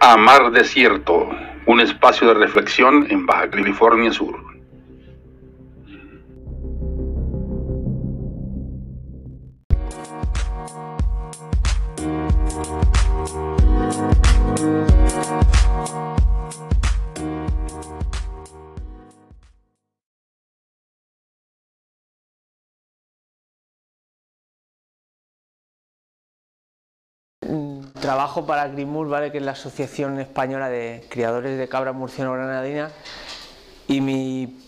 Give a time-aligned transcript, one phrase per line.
[0.00, 1.28] a Mar Desierto,
[1.66, 4.55] un espacio de reflexión en Baja California Sur.
[28.06, 29.32] Trabajo para Grimur, ¿vale?
[29.32, 32.92] que es la Asociación Española de Criadores de Cabra Murciano Granadina,
[33.88, 34.60] y mi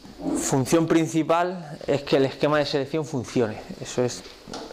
[0.43, 3.59] función principal es que el esquema de selección funcione.
[3.81, 4.25] Eso es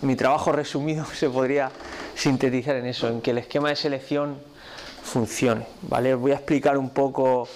[0.01, 1.69] mi trabajo resumido, se podría
[2.15, 4.39] sintetizar en eso, en que el esquema de selección
[5.03, 5.67] funcione.
[5.83, 6.15] ¿vale?
[6.15, 7.47] Os voy a explicar un poco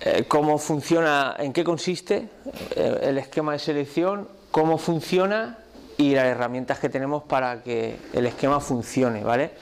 [0.00, 2.28] eh, cómo funciona, en qué consiste
[2.76, 5.58] eh, el esquema de selección, cómo funciona
[5.98, 9.52] y las herramientas que tenemos para que el esquema funcione, ¿vale?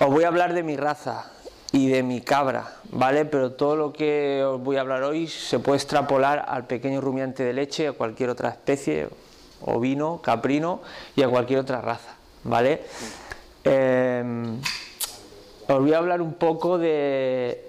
[0.00, 1.30] Os voy a hablar de mi raza
[1.72, 3.24] y de mi cabra, ¿vale?
[3.24, 7.42] Pero todo lo que os voy a hablar hoy se puede extrapolar al pequeño rumiante
[7.42, 9.08] de leche, a cualquier otra especie,
[9.62, 10.80] ovino, caprino
[11.14, 12.82] y a cualquier otra raza, ¿vale?
[13.62, 14.58] Em,
[15.68, 17.68] os voy a hablar un poco de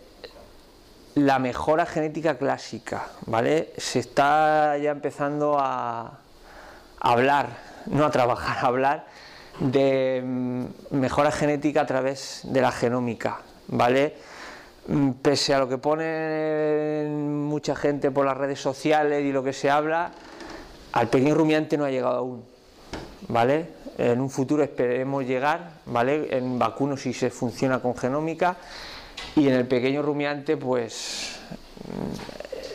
[1.16, 3.73] la mejora genética clásica, ¿vale?
[3.77, 6.20] Se está ya empezando a,
[7.02, 7.57] hablar,
[7.88, 9.05] no a trabajar, a hablar
[9.59, 14.16] de mm, mejora genética a través de la genómica, ¿vale?
[14.88, 19.53] Mm, pese a lo que pone mucha gente por las redes sociales y lo que
[19.53, 20.11] se habla,
[20.94, 22.45] al pequeño rumiante no ha llegado aún,
[23.27, 23.81] ¿vale?
[23.97, 26.35] En un futuro esperemos llegar, ¿vale?
[26.35, 28.55] En vacuno si se funciona con genómica
[29.35, 31.39] y en el pequeño rumiante pues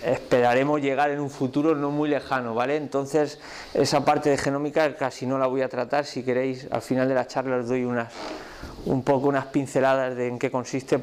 [0.06, 2.76] esperaremos llegar en un futuro no muy lejano, ¿vale?
[2.76, 3.40] Entonces,
[3.74, 7.14] esa parte de genómica casi no la voy a tratar, si queréis, al final de
[7.14, 8.12] la charla os doy unas,
[8.84, 11.00] un poco unas pinceladas de en qué consiste,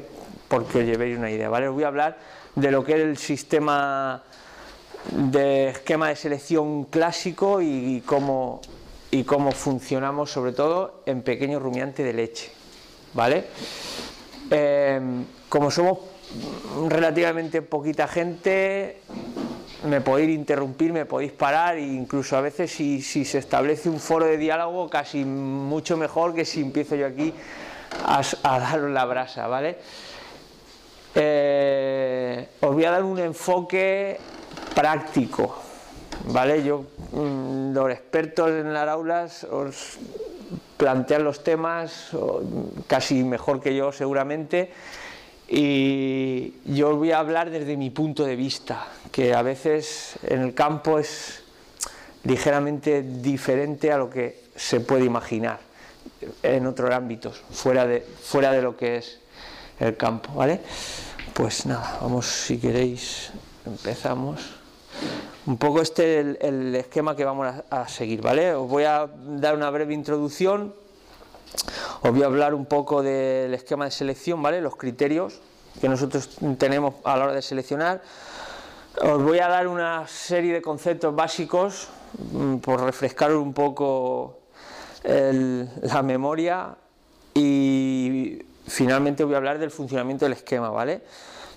[0.48, 1.68] porque os llevéis una idea, ¿vale?
[1.68, 2.16] Os voy a hablar
[2.54, 4.22] de lo que es el sistema
[5.10, 8.62] de esquema de selección clásico y, cómo,
[9.10, 12.50] y cómo funcionamos, sobre todo, en pequeños rumiantes de leche,
[13.12, 13.44] ¿vale?
[14.50, 15.00] Eh,
[15.48, 15.98] como somos
[16.88, 19.00] relativamente poquita gente,
[19.84, 24.26] me podéis interrumpir, me podéis parar e incluso a veces si, se establece un foro
[24.26, 27.32] de diálogo casi mucho mejor que si empiezo yo aquí
[28.06, 29.78] a, daros la brasa, ¿vale?
[31.14, 34.18] Eh, os voy a dar un enfoque
[34.74, 35.54] práctico,
[36.24, 36.64] ¿vale?
[36.64, 39.98] Yo, mm, los expertos en las aulas os
[40.84, 42.10] plantean los temas
[42.86, 44.70] casi mejor que yo seguramente
[45.48, 50.52] y yo voy a hablar desde mi punto de vista, que a veces en el
[50.52, 51.42] campo es
[52.24, 55.58] ligeramente diferente a lo que se puede imaginar
[56.42, 59.20] en otros ámbitos, fuera de, fuera de lo que es
[59.80, 60.60] el campo, ¿vale?
[61.32, 63.30] Pues nada, vamos si queréis,
[63.64, 64.42] empezamos.
[65.46, 68.54] Un poco este es el, esquema que vamos a, seguir, ¿vale?
[68.54, 70.72] Os voy a dar una breve introducción
[72.02, 74.60] os voy a hablar un poco del esquema de selección, ¿vale?
[74.60, 75.40] Los criterios
[75.80, 76.28] que nosotros
[76.58, 78.02] tenemos a la hora de seleccionar.
[79.00, 81.88] Os voy a dar una serie de conceptos básicos
[82.32, 84.40] mm, por refrescar un poco
[85.02, 86.74] la memoria
[87.34, 91.02] y finalmente voy a hablar del funcionamiento del esquema, ¿vale?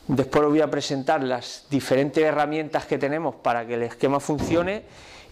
[0.08, 4.84] Después os voy a presentar las diferentes herramientas que tenemos para que el esquema funcione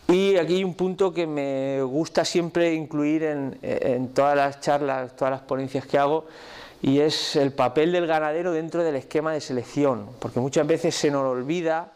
[0.07, 5.31] y aquí hay un punto que me gusta siempre incluir en, todas las charlas, todas
[5.31, 6.25] las ponencias que hago,
[6.81, 11.09] y es el papel del ganadero dentro del esquema de selección, porque muchas veces se
[11.09, 11.91] nos olvida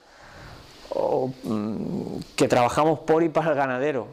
[1.44, 4.08] mm, que trabajamos por y para el ganadero.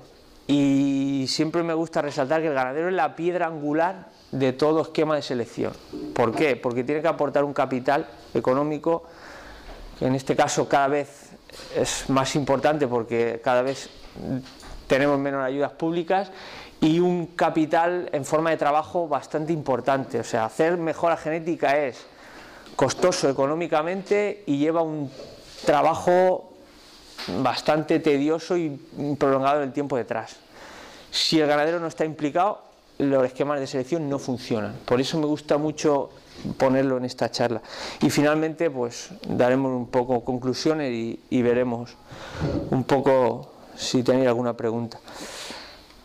[0.47, 5.17] Y siempre me gusta resaltar que el ganadero es la piedra angular de todo esquema
[5.17, 5.73] de selección.
[6.15, 6.57] ¿Por qué?
[6.57, 9.05] Porque tiene que aportar un capital económico,
[9.99, 11.31] que en este caso cada vez
[11.75, 13.89] es más importante porque cada vez
[14.87, 16.31] tenemos menos ayudas públicas
[16.81, 20.21] y un capital en forma de trabajo bastante importante.
[20.21, 22.05] O sea, hacer mejora genética es
[22.75, 25.11] costoso económicamente y lleva un
[25.65, 26.53] trabajo
[27.39, 28.71] bastante tedioso y
[29.19, 30.37] prolongado en el tiempo detrás.
[31.11, 32.66] Si el ganadero no está implicado,
[32.99, 34.75] los esquemas de selección no funcionan.
[34.85, 36.11] Por eso me gusta mucho
[36.57, 37.63] ponerlo en esta charla.
[38.01, 40.93] Y finalmente, pues daremos un poco conclusiones
[41.31, 41.95] y, veremos
[42.71, 44.99] un poco si tenéis alguna pregunta.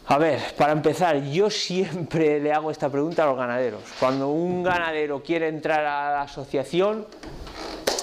[0.07, 3.81] A ver, para empezar, yo siempre le hago esta pregunta a los ganaderos.
[3.99, 7.05] Cuando un ganadero quiere entrar a la asociación,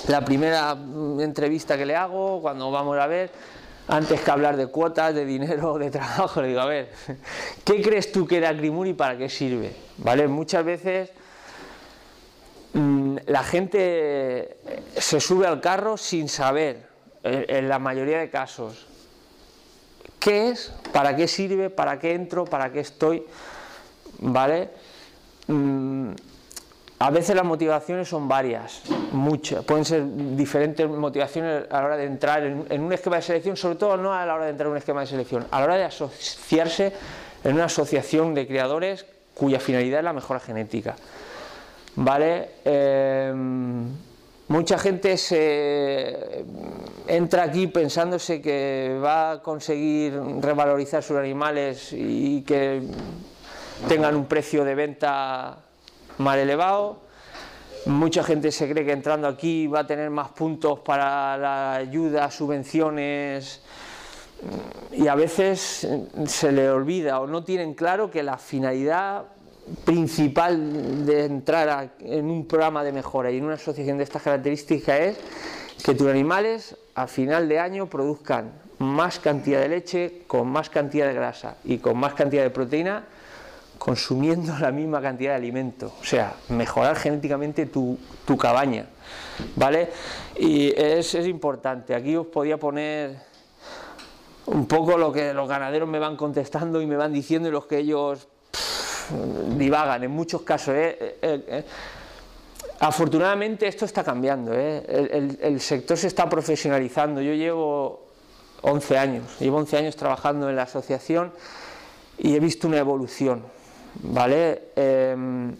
[0.06, 0.76] la primera
[1.20, 3.30] entrevista que le hago, cuando vamos a ver,
[3.88, 6.90] antes que hablar de cuotas, de dinero, de trabajo, le digo, a ver,
[7.64, 9.74] ¿qué crees tú que era Grimuri y para qué sirve?
[9.98, 10.28] ¿Vale?
[10.28, 11.10] Muchas veces
[13.26, 14.58] la gente
[14.96, 16.86] se sube al carro sin saber,
[17.22, 18.86] en la mayoría de casos,
[20.20, 23.24] qué es, para qué sirve, para qué entro, para qué estoy,
[24.18, 24.70] ¿vale?
[25.46, 26.12] Mm,
[27.00, 30.02] a veces las motivaciones son varias, muchas, pueden ser
[30.36, 34.12] diferentes motivaciones a la hora de entrar en, un esquema de selección, sobre todo no
[34.12, 36.92] a la hora de entrar en un esquema de selección, a la hora de asociarse
[37.44, 40.96] en una asociación de criadores cuya finalidad es la mejora genética.
[41.94, 42.50] ¿Vale?
[42.64, 43.86] Em,
[44.48, 46.44] mucha gente se
[47.06, 52.82] entra aquí pensándose que va a conseguir revalorizar sus animales y que
[53.88, 55.58] tengan un precio de venta
[56.18, 57.00] mal elevado.
[57.86, 62.30] Mucha gente se cree que entrando aquí va a tener más puntos para la ayuda,
[62.30, 63.62] subvenciones,
[64.92, 65.88] y a veces
[66.26, 69.24] se le olvida o no tienen claro que la finalidad
[69.84, 75.00] principal de entrar en un programa de mejora y en una asociación de estas características
[75.00, 75.18] es
[75.84, 81.06] que tus animales a final de año produzcan más cantidad de leche, con más cantidad
[81.06, 83.04] de grasa y con más cantidad de proteína
[83.78, 87.98] consumiendo la misma cantidad de alimento, o sea, mejorar genéticamente tu,
[88.38, 88.86] cabaña,
[89.56, 89.88] ¿vale?
[90.36, 93.16] Y es, es, importante, aquí os podía poner
[94.46, 97.66] un poco lo que los ganaderos me van contestando y me van diciendo y los
[97.66, 98.28] que ellos
[99.56, 100.74] divagan en muchos casos.
[100.74, 101.16] ¿eh?
[101.22, 101.64] Eh, eh,
[102.80, 108.06] afortunadamente esto está cambiando, el, el sector se está profesionalizando, yo llevo
[108.62, 111.32] 11 años, llevo 11 años trabajando en la asociación
[112.18, 113.57] y he visto una evolución
[114.02, 114.70] ¿vale?
[114.76, 115.54] Em,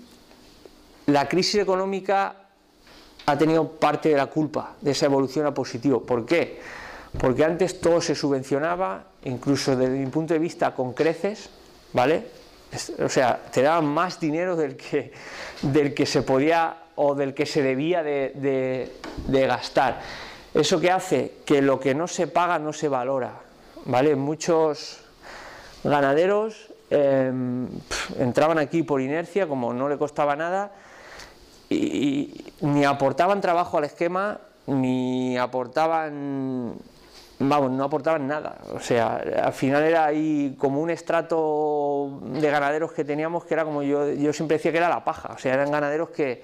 [1.06, 2.34] la crisis económica
[3.26, 6.02] ha tenido parte de la culpa de esa evolución a positivo.
[6.02, 6.60] ¿Por qué?
[7.18, 11.50] Porque antes todo se subvencionaba, incluso desde mi punto de vista con creces,
[11.92, 12.26] ¿vale?
[13.02, 15.12] O sea, te daban más dinero del que,
[15.62, 18.92] del que se podía o del que se debía de,
[19.26, 20.00] de gastar.
[20.52, 21.34] ¿Eso que hace?
[21.44, 23.40] Que lo que no se paga no se valora,
[23.84, 24.16] ¿vale?
[24.16, 25.00] Muchos
[25.84, 27.68] ganaderos Em,
[28.18, 30.72] entraban aquí por inercia, como no le costaba nada,
[31.68, 36.74] y, ni aportaban trabajo al esquema, ni aportaban,
[37.38, 38.58] vamos, no aportaban nada.
[38.74, 43.64] O sea, al final era ahí como un estrato de ganaderos que teníamos que era
[43.64, 45.32] como yo, yo siempre decía que era la paja.
[45.34, 46.42] O sea, eran ganaderos que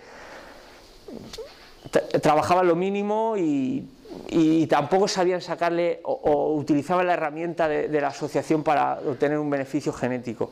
[2.20, 3.88] trabajaban lo mínimo y
[4.28, 9.92] y tampoco sabían sacarle o, utilizaban la herramienta de, la asociación para obtener un beneficio
[9.92, 10.50] genético.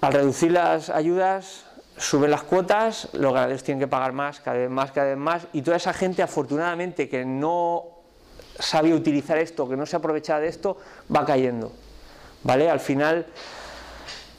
[0.00, 1.64] Al reducir las ayudas,
[1.96, 5.46] suben las cuotas, los ganaderos tienen que pagar más, cada vez más, cada vez más,
[5.52, 7.84] y toda esa gente, afortunadamente, que no
[8.58, 10.78] sabía utilizar esto, que no se aprovechaba de esto,
[11.14, 11.72] va cayendo.
[12.42, 12.70] ¿Vale?
[12.70, 13.26] Al final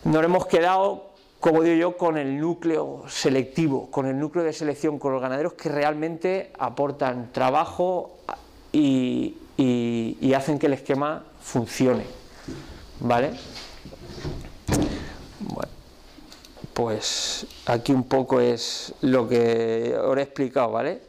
[0.03, 1.10] nos hemos quedado
[1.41, 5.53] como digo yo, con el núcleo selectivo, con el núcleo de selección, con los ganaderos
[5.53, 8.19] que realmente aportan trabajo
[8.71, 9.38] y,
[10.35, 12.05] hacen que el esquema funcione.
[12.99, 13.31] ¿Vale?
[15.39, 15.71] Bueno,
[16.73, 21.01] pues aquí un poco es lo que os he explicado, ¿vale?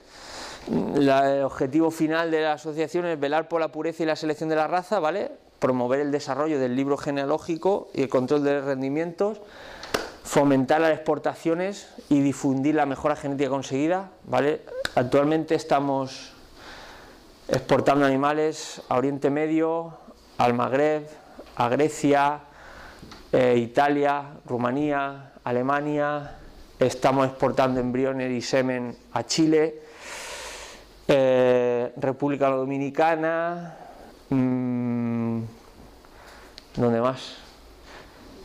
[0.95, 4.57] el objetivo final de la asociación es velar por la pureza y la selección de
[4.57, 5.31] la raza, ¿vale?
[5.59, 9.41] Promover el desarrollo del libro genealógico y el control de rendimientos
[10.25, 14.11] fomentar las exportaciones y difundir la mejora genética conseguida.
[14.25, 14.63] ¿vale?
[14.95, 16.33] Actualmente estamos
[17.49, 19.99] exportando animales a Oriente Medio,
[20.39, 21.07] al Magreb,
[21.57, 22.41] a Grecia,
[23.33, 26.37] eh, Italia, Rumanía, Alemania,
[26.79, 29.83] estamos exportando embriones y semen a Chile,
[31.09, 33.77] eh, República Dominicana,
[34.31, 35.41] mmm,
[36.77, 37.37] ¿dónde más?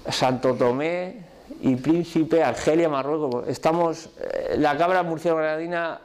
[0.10, 1.27] Santo Tomé,
[1.62, 3.48] y Príncipe, Argelia, Marruecos.
[3.48, 6.00] Estamos, eh, la cabra murciana granadina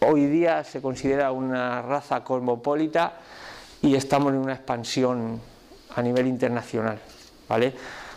[0.00, 3.14] hoy día se considera una raza cosmopolita
[3.82, 5.40] y estamos en una expansión
[5.94, 6.98] a nivel internacional.
[7.48, 7.74] ¿vale?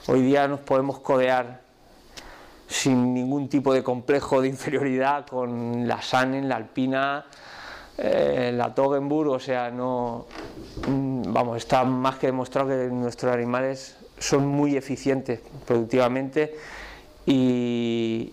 [0.08, 1.62] Hoy día nos podemos codear
[2.68, 7.26] sin ningún tipo de complejo de inferioridad con la Sanen, la Alpina,
[7.98, 10.28] eh, la Togenburg, o sea, no,
[10.88, 16.56] mm, vamos, está más que demostrado que nuestros animales son muy eficientes productivamente
[17.26, 18.32] y,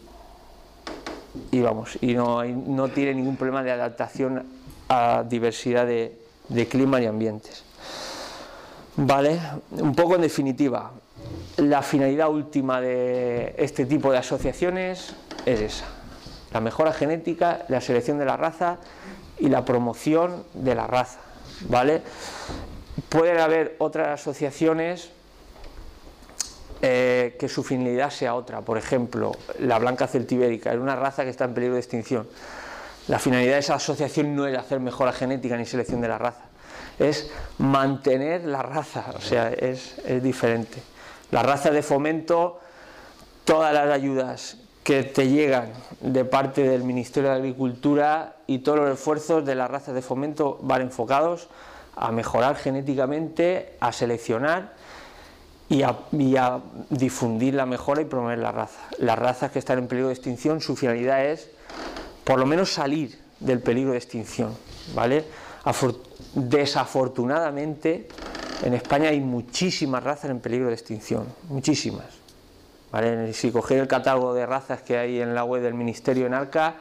[1.53, 4.45] vamos, y no, no tiene ningún problema de adaptación
[4.89, 6.17] a diversidad de,
[6.49, 7.65] de clima y ambientes.
[8.97, 9.39] Vale,
[9.73, 10.91] un poco en definitiva,
[11.59, 15.15] la finalidad última de este tipo de asociaciones
[15.45, 15.85] es esa,
[16.53, 18.79] la mejora genética, la selección de la raza
[19.39, 21.19] y la promoción de la raza,
[21.69, 22.03] ¿vale?
[23.11, 25.11] Pueden haber otras asociaciones
[26.83, 28.61] eh, que su finalidad sea otra.
[28.61, 32.29] Por ejemplo, la blanca celtibérica es una raza que está en peligro de extinción.
[33.09, 36.43] La finalidad de esa asociación no es hacer mejora genética ni selección de la raza,
[36.99, 40.83] es mantener la raza, o sea, es, es diferente.
[41.31, 42.61] La raza de fomento,
[43.45, 48.91] todas las ayudas que te llegan de parte del Ministerio de Agricultura y todos los
[48.91, 51.49] esfuerzos de las razas de fomento van enfocados
[51.97, 54.76] a mejorar genéticamente, a seleccionar
[55.69, 58.81] y a, difundir la mejora y promover la raza.
[58.99, 61.49] Las razas que están en peligro de extinción, su finalidad es
[62.25, 64.57] por lo menos salir del peligro de extinción.
[64.95, 65.25] ¿vale?
[66.35, 68.07] desafortunadamente,
[68.63, 72.07] en España hay muchísimas razas en peligro de extinción, muchísimas.
[73.33, 76.77] Si cogéis el catálogo de razas que hay en la web del Ministerio en Arca,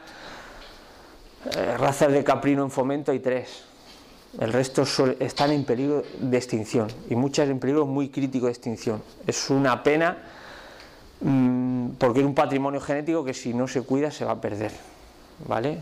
[1.54, 3.64] eh, razas de caprino en fomento hay tres.
[4.38, 4.84] El resto
[5.18, 9.02] están en peligro de extinción y muchas en peligro muy crítico de extinción.
[9.26, 10.18] Es una pena
[11.20, 14.72] mm, porque es un patrimonio genético que si no se cuida se va a perder.
[15.46, 15.78] ¿Vale?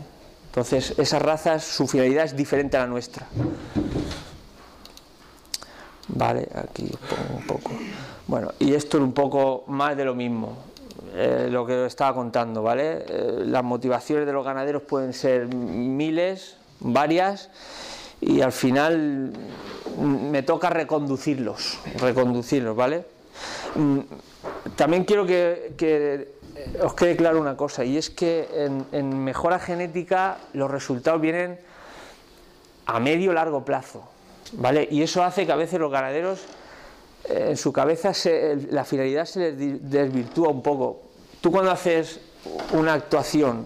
[0.47, 3.27] Entonces, esas razas, su finalidad es diferente a la nuestra.
[6.07, 7.71] Vale, aquí pongo un poco.
[8.27, 10.57] Bueno, y esto es un poco más de lo mismo,
[11.13, 13.05] eh, lo que estaba contando, ¿vale?
[13.07, 17.49] Eh, las motivaciones de los ganaderos pueden ser miles, varias,
[18.21, 19.31] y al final
[19.99, 23.05] me toca reconducirlos, reconducirlos, ¿vale?
[23.75, 23.99] Mm,
[24.75, 26.35] también quiero que,
[26.81, 31.59] os quede claro una cosa, y es que en, en mejora genética los resultados vienen
[32.85, 34.03] a medio largo plazo,
[34.53, 34.87] ¿vale?
[34.89, 36.45] Y eso hace que a veces los ganaderos
[37.29, 38.11] eh, en su cabeza
[38.69, 41.01] la finalidad se les desvirtúa un poco.
[41.41, 42.19] Tú cuando haces
[42.73, 43.65] una actuación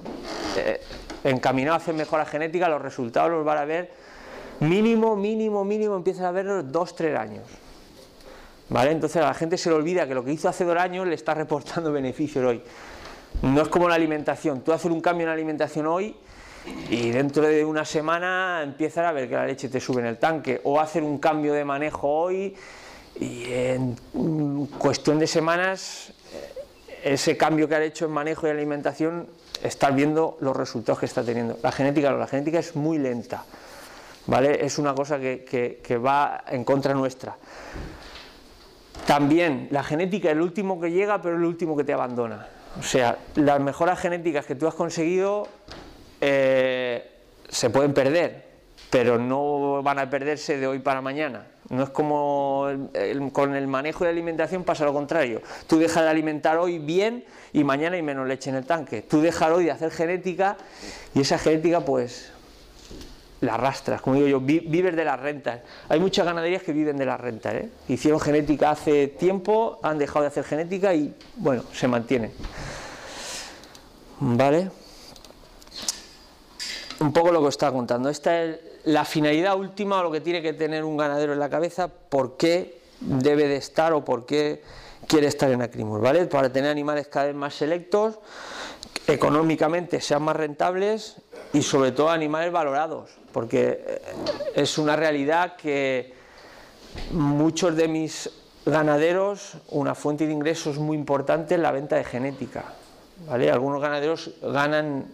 [0.57, 0.81] eh,
[1.23, 3.91] encaminada a hacer mejora genética, los resultados los van a ver
[4.59, 7.43] mínimo, mínimo, mínimo, empiezan a verlos dos, tres años.
[8.69, 8.91] ¿Vale?
[8.91, 11.15] Entonces a la gente se le olvida que lo que hizo hace dos años le
[11.15, 12.61] está reportando beneficios hoy.
[13.41, 14.61] No es como la alimentación.
[14.61, 16.15] Tú haces un cambio en la alimentación hoy
[16.89, 20.17] y dentro de una semana empiezas a ver que la leche te sube en el
[20.17, 20.61] tanque.
[20.63, 22.55] O hacer un cambio de manejo hoy
[23.19, 23.95] y en
[24.77, 29.27] cuestión de semanas eh, ese cambio que ha hecho en manejo y alimentación
[29.63, 31.57] está viendo los resultados que está teniendo.
[31.63, 33.45] La genética la genética es muy lenta,
[34.29, 34.63] ¿vale?
[34.63, 37.35] Es una cosa que, va en contra nuestra.
[39.05, 42.47] También la genética es el último que llega, pero el último que te abandona.
[42.79, 45.47] O sea, las mejoras genéticas que tú has conseguido
[46.21, 47.09] eh,
[47.49, 48.45] se pueden perder,
[48.91, 51.47] pero no van a perderse de hoy para mañana.
[51.69, 52.67] No es como
[53.33, 55.41] con el manejo de alimentación pasa lo contrario.
[55.67, 59.01] Tú dejas de alimentar hoy bien y mañana hay menos leche en el tanque.
[59.01, 60.57] Tú dejas hoy de hacer genética
[61.15, 62.31] y esa genética pues
[63.41, 64.01] la arrastras.
[64.01, 65.61] Como digo yo, vives de las rentas.
[65.87, 67.53] Hay muchas ganaderías que viven de las rentas.
[67.55, 67.69] ¿eh?
[67.87, 72.31] Hicieron genética hace tiempo, han dejado de hacer genética y bueno, se mantienen.
[74.19, 74.69] ¿Vale?
[76.99, 78.09] Un poco lo que os estaba contando.
[78.09, 81.49] Esta es la finalidad última o lo que tiene que tener un ganadero en la
[81.49, 84.61] cabeza, por qué debe de estar o por qué
[85.07, 86.25] quiere estar en Acrimus, ¿vale?
[86.25, 88.19] Para tener animales cada vez más selectos,
[89.07, 91.15] económicamente sean más rentables
[91.53, 94.01] y sobre todo animales valorados, porque eh,
[94.55, 96.13] es una realidad que
[97.11, 98.29] muchos de mis
[98.65, 102.65] ganaderos, una fuente de ingresos muy importante es la venta de genética,
[103.27, 103.49] ¿vale?
[103.49, 105.05] Algunos ganaderos ganan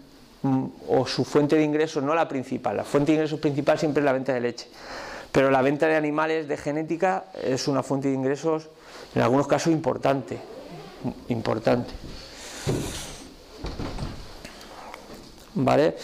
[0.87, 4.05] o su fuente de ingresos, no la principal, la fuente de ingresos principal siempre es
[4.05, 4.67] la venta de leche,
[5.31, 8.69] pero la venta de animales de genética es una fuente de ingresos
[9.15, 10.37] en algunos casos importante,
[11.29, 11.91] importante.
[15.55, 15.95] ¿Vale?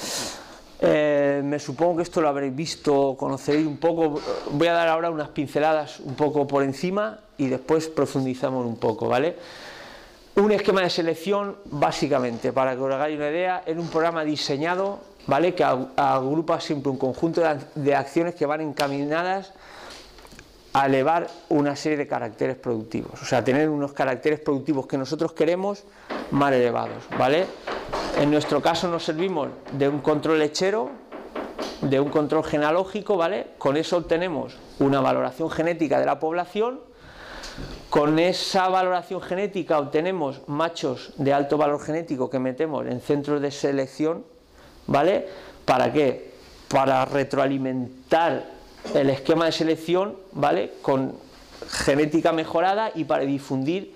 [0.83, 4.19] Eh, me supongo que esto lo habréis visto, conoceréis un poco.
[4.51, 9.07] Voy a dar ahora unas pinceladas un poco por encima y después profundizamos un poco,
[9.07, 9.35] ¿vale?
[10.35, 14.99] Un esquema de selección, básicamente, para que os hagáis una idea, es un programa diseñado,
[15.27, 15.53] ¿vale?
[15.53, 17.43] Que agrupa siempre un conjunto
[17.75, 19.53] de acciones que van encaminadas
[20.73, 25.33] a elevar una serie de caracteres productivos, o sea, tener unos caracteres productivos que nosotros
[25.33, 25.83] queremos
[26.31, 27.45] más elevados, ¿vale?
[28.19, 30.89] En nuestro caso nos servimos de un control lechero,
[31.81, 33.47] de un control genealógico, ¿vale?
[33.57, 36.91] Con eso obtenemos una valoración genética de la población
[37.89, 43.51] con esa valoración genética obtenemos machos de alto valor genético que metemos en centros de
[43.51, 44.23] selección,
[44.87, 45.27] ¿vale?
[45.65, 46.31] ¿Para qué?
[46.69, 48.45] Para retroalimentar
[48.93, 50.73] el esquema de selección, ¿vale?
[50.81, 51.13] Con
[51.69, 53.93] genética mejorada y para difundir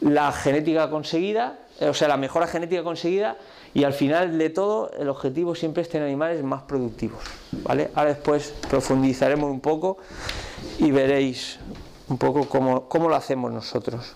[0.00, 3.36] la genética conseguida, o sea, la mejora genética conseguida
[3.74, 7.22] y al final de todo el objetivo siempre es tener animales más productivos,
[7.64, 7.90] ¿vale?
[7.94, 9.98] Ahora después profundizaremos un poco
[10.78, 11.58] y veréis
[12.08, 14.14] un poco cómo, cómo lo hacemos nosotros.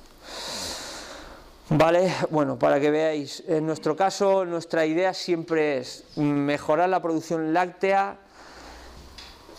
[1.68, 7.54] Vale, bueno, para que veáis, en nuestro caso nuestra idea siempre es mejorar la producción
[7.54, 8.18] láctea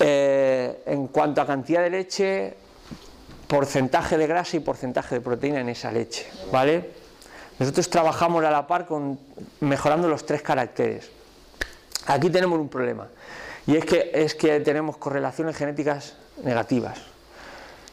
[0.06, 2.54] eh, en cuanto a cantidad de leche,
[3.48, 6.90] porcentaje de grasa y porcentaje de proteína en esa leche, ¿vale?
[7.58, 9.18] Nosotros trabajamos a la par con
[9.62, 11.10] mejorando los tres caracteres.
[12.08, 13.08] Aquí tenemos un problema
[13.66, 17.00] y es que, es que tenemos correlaciones genéticas negativas.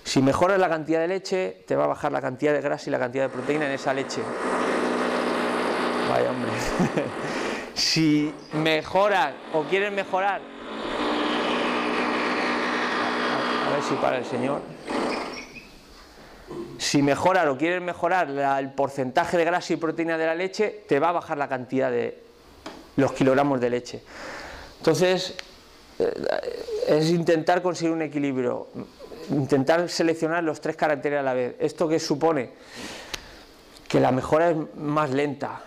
[0.02, 2.90] Si mejoras la cantidad de leche, te va a bajar la cantidad de grasa y
[2.90, 4.20] la cantidad de proteína en esa leche.
[6.08, 6.50] Vaya hombre.
[7.74, 10.49] si mejoras o quieres mejorar,
[13.82, 14.60] si para el señor.
[16.78, 20.98] Si mejoras o quieres mejorar el porcentaje de grasa y proteína de la leche, te
[20.98, 22.18] va a bajar la cantidad de
[22.96, 24.02] los kilogramos de leche.
[24.78, 25.34] Entonces,
[25.98, 26.12] eh,
[26.88, 28.68] es intentar conseguir un equilibrio
[29.30, 31.56] intentar seleccionar los tres caracteres a la vez.
[31.58, 32.50] ¿Esto que supone?
[33.88, 35.62] Que la mejora es más lenta,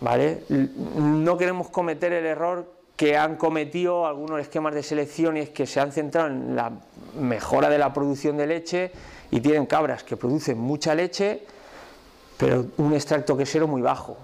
[0.00, 0.44] ¿vale?
[0.48, 5.66] No queremos cometer el error que han cometido algunos esquemas de selección y es que
[5.66, 6.70] se han centrado en la
[7.18, 8.92] mejora de la producción de leche
[9.30, 11.46] y tienen cabras que producen mucha leche,
[12.36, 14.18] pero un extracto quesero muy bajo,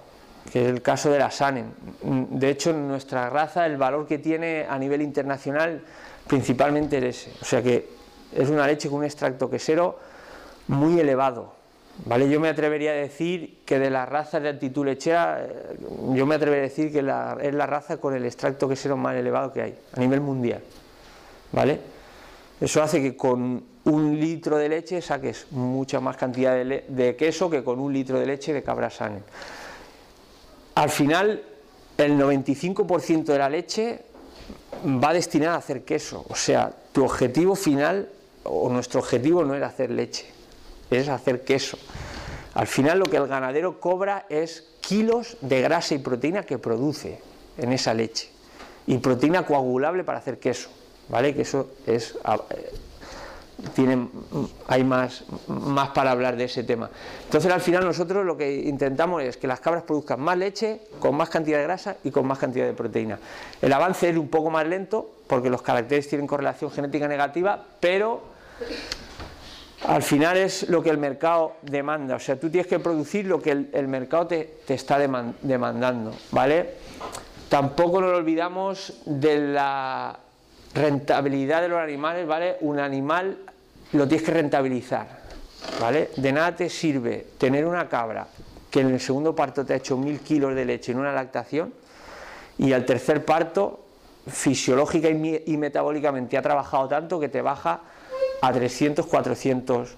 [0.52, 1.72] que es el caso de la Sanen.
[2.02, 5.82] De hecho, en nuestra raza el valor que tiene a nivel internacional
[6.26, 7.32] principalmente es ese.
[7.40, 7.88] O sea que
[8.30, 9.98] es una leche con un extracto quesero
[10.68, 11.55] muy elevado.
[12.04, 12.28] ¿Vale?
[12.28, 15.76] Yo me atrevería a decir que de las razas de altitud lechera, eh,
[16.14, 19.52] yo me atrevería a decir que es la raza con el extracto quesero más elevado
[19.52, 20.62] que hay a nivel mundial.
[21.52, 21.80] ¿vale?
[22.60, 27.62] Eso hace que con un litro de leche saques mucha más cantidad de, queso que
[27.62, 29.20] con un litro de leche de cabra sana.
[30.74, 31.42] Al final,
[31.96, 34.02] el 95% de la leche
[34.84, 36.24] va destinada a hacer queso.
[36.28, 38.08] O sea, tu objetivo final
[38.44, 40.26] o nuestro objetivo no es hacer leche,
[40.90, 41.78] es hacer queso.
[42.54, 47.20] Al final lo que el ganadero cobra es kilos de grasa y proteína que produce
[47.58, 48.30] en esa leche
[48.86, 50.70] y proteína coagulable para hacer queso,
[51.08, 51.34] ¿vale?
[51.34, 52.72] Que eso es ah, eh,
[53.74, 54.08] tiene,
[54.68, 56.90] hay más, más para hablar de ese tema.
[57.24, 61.16] Entonces al final nosotros lo que intentamos es que las cabras produzcan más leche, con
[61.16, 63.18] más cantidad de grasa y con más cantidad de proteína.
[63.62, 68.22] El avance es un poco más lento porque los caracteres tienen correlación genética negativa, pero
[69.84, 73.40] al final es lo que el mercado demanda, o sea, tú tienes que producir lo
[73.40, 76.70] que el, mercado te, está demandando, ¿vale?
[77.48, 80.18] Tampoco nos olvidamos de la
[80.74, 82.56] rentabilidad de los animales, ¿vale?
[82.60, 83.38] Un animal
[83.92, 85.20] lo tienes que rentabilizar,
[85.80, 86.10] ¿vale?
[86.16, 88.26] De nada te sirve tener una cabra
[88.70, 91.72] que en el segundo parto te ha hecho mil kilos de leche en una lactación
[92.58, 93.80] y al tercer parto
[94.26, 97.80] fisiológica y metabólicamente ha trabajado tanto que te baja
[98.40, 99.96] a 300, 400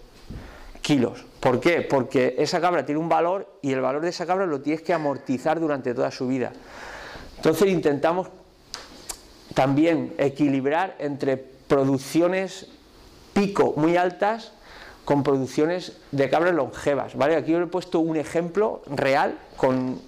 [0.83, 1.24] kilos.
[1.40, 1.83] ¿Por qué?
[1.83, 4.92] Porque esa cabra tiene un valor y el valor de esa cabra lo tienes que
[4.92, 6.53] amortizar durante toda su vida.
[7.37, 8.29] Entonces intentamos
[9.55, 12.66] también equilibrar entre producciones
[13.33, 14.53] pico muy altas
[15.05, 17.14] con producciones de cabras longevas.
[17.16, 17.37] ¿vale?
[17.37, 20.01] Aquí os he puesto un ejemplo real con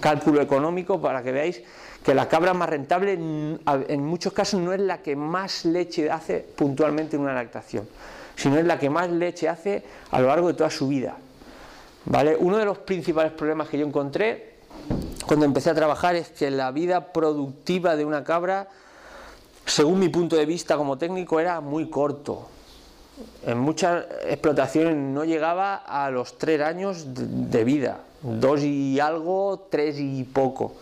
[0.00, 1.62] cálculo económico para que veáis
[2.04, 6.40] que la cabra más rentable en muchos casos no es la que más leche hace
[6.40, 7.88] puntualmente en una lactación,
[8.34, 11.16] sino es la que más leche hace a lo largo de toda su vida.
[12.04, 12.36] ¿Vale?
[12.36, 14.54] Uno de los principales problemas que yo encontré
[15.26, 18.68] cuando empecé a trabajar es que la vida productiva de una cabra,
[19.64, 22.48] según mi punto de vista como técnico, era muy corto.
[23.46, 29.96] En muchas explotaciones no llegaba a los tres años de vida, dos y algo, tres
[29.98, 30.74] y poco.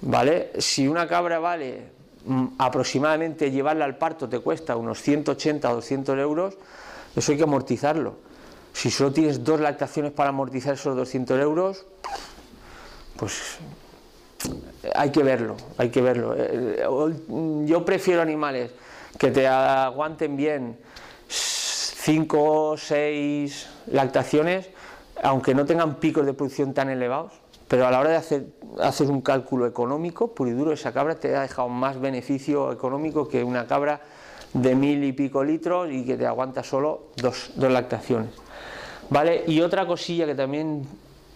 [0.00, 0.52] ¿Vale?
[0.58, 1.82] Si una cabra vale
[2.24, 6.54] mm, aproximadamente llevarla al parto te cuesta unos 180 o 200 euros,
[7.16, 8.16] eso hay que amortizarlo.
[8.72, 11.84] Si solo tienes dos lactaciones para amortizar esos 200 euros,
[13.16, 13.58] pues
[14.94, 16.34] hay que verlo, hay que verlo.
[16.36, 17.14] Eh, eh,
[17.64, 18.70] yo prefiero animales
[19.18, 20.78] que te aguanten bien
[21.28, 24.70] 5 o 6 lactaciones,
[25.22, 27.32] aunque no tengan picos de producción tan elevados,
[27.68, 28.46] pero a la hora de hacer,
[28.80, 33.28] hacer un cálculo económico, puro y duro, esa cabra te ha dejado más beneficio económico
[33.28, 34.00] que una cabra
[34.54, 38.30] de mil y pico litros y que te aguanta solo dos, lactaciones.
[39.10, 39.44] ¿Vale?
[39.46, 40.86] Y otra cosilla que también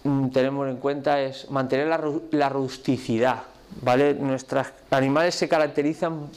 [0.04, 3.42] mm, tenemos en cuenta es mantener la, la rusticidad.
[3.82, 4.14] ¿Vale?
[4.14, 6.28] Nuestros animales se caracterizan,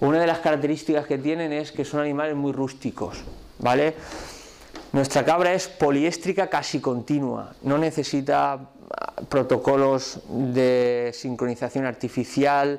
[0.00, 3.22] una de las características que tienen es que son animales muy rústicos.
[3.58, 3.94] ¿Vale?
[4.92, 8.58] Nuestra cabra es poliéstrica casi continua, no necesita
[9.28, 12.78] protocolos de sincronización artificial,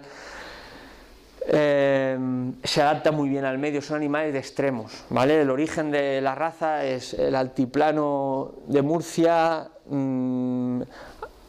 [1.47, 2.17] eh,
[2.63, 5.41] se adapta muy bien al medio, son animales de extremos, ¿vale?
[5.41, 10.81] El origen de la raza es el altiplano de Murcia, mm,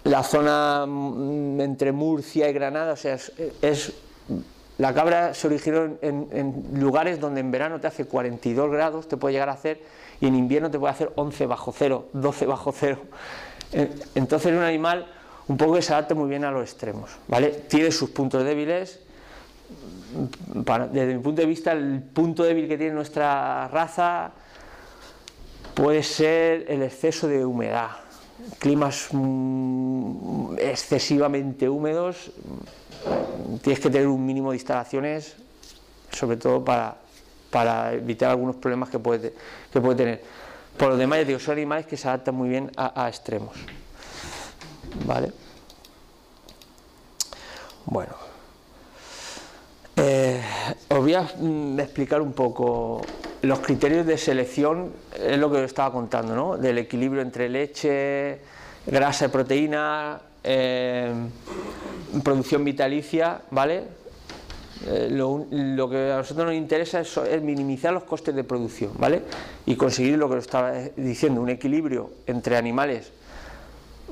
[0.04, 3.18] la zona mm, entre Murcia y Granada, o sea,
[3.62, 3.92] es,
[4.78, 9.34] la cabra se originó en, lugares donde en verano te hace 42 grados, te puede
[9.34, 9.80] llegar a hacer,
[10.24, 12.98] y en invierno te puede hacer 11 bajo cero, 12 bajo cero.
[14.14, 15.06] Entonces es un animal
[15.48, 17.48] un poco que se adapta muy bien a los extremos, ¿vale?
[17.68, 19.00] Tiene sus puntos débiles,
[20.92, 24.32] desde mi punto de vista, el punto débil que tiene nuestra raza
[25.74, 27.90] puede ser el exceso de humedad.
[28.58, 32.32] Climas mm, excesivamente húmedos,
[33.62, 35.36] tienes que tener un mínimo de instalaciones,
[36.12, 37.03] sobre todo para,
[37.92, 39.32] evitar algunos problemas que puede,
[39.72, 40.22] que puede tener.
[40.76, 43.56] Por lo demás, digo, son animales que se adaptan muy bien a, a extremos.
[45.06, 45.32] ¿Vale?
[47.86, 48.14] Bueno.
[49.96, 50.42] Eh,
[50.88, 53.00] os voy a mm, explicar un poco
[53.42, 56.56] los criterios de selección, es lo que os estaba contando, ¿no?
[56.56, 58.40] Del equilibrio entre leche,
[58.86, 61.12] grasa y proteína, eh,
[62.22, 63.84] producción vitalicia, ¿vale?
[64.86, 69.22] Eh, lo, que a nosotros nos interesa es, minimizar los costes de producción, ¿vale?
[69.64, 73.10] Y conseguir lo que os estaba diciendo, un equilibrio entre animales,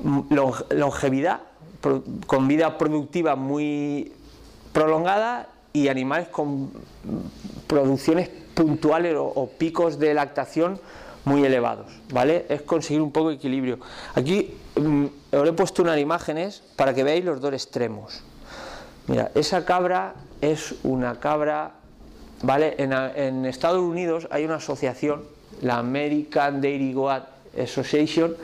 [0.01, 0.33] mm,
[0.71, 1.41] longevidad,
[2.25, 4.13] con vida productiva muy
[4.71, 6.71] prolongada y animales con
[7.67, 10.79] producciones puntuales o, picos de lactación
[11.25, 12.45] muy elevados, ¿vale?
[12.49, 13.79] Es conseguir un poco de equilibrio.
[14.15, 18.23] Aquí mm, os he puesto unas imágenes para que veáis los dos extremos.
[19.07, 20.15] Mira, esa cabra
[20.51, 21.71] es una cabra,
[22.41, 22.75] ¿vale?
[22.77, 25.23] En, Estados Unidos hay una asociación,
[25.61, 27.23] la American Dairy Goat
[27.57, 28.35] Association,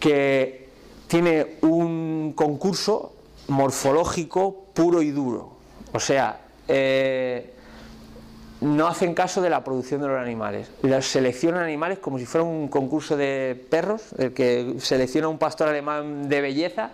[0.00, 0.68] que
[1.06, 3.14] tiene un concurso
[3.48, 5.52] morfológico puro y duro,
[5.92, 7.52] o sea, eh,
[8.60, 10.70] no hacen caso de la producción de los animales.
[11.02, 16.28] Seleccionan animales como si fuera un concurso de perros, el que selecciona un pastor alemán
[16.28, 16.90] de belleza,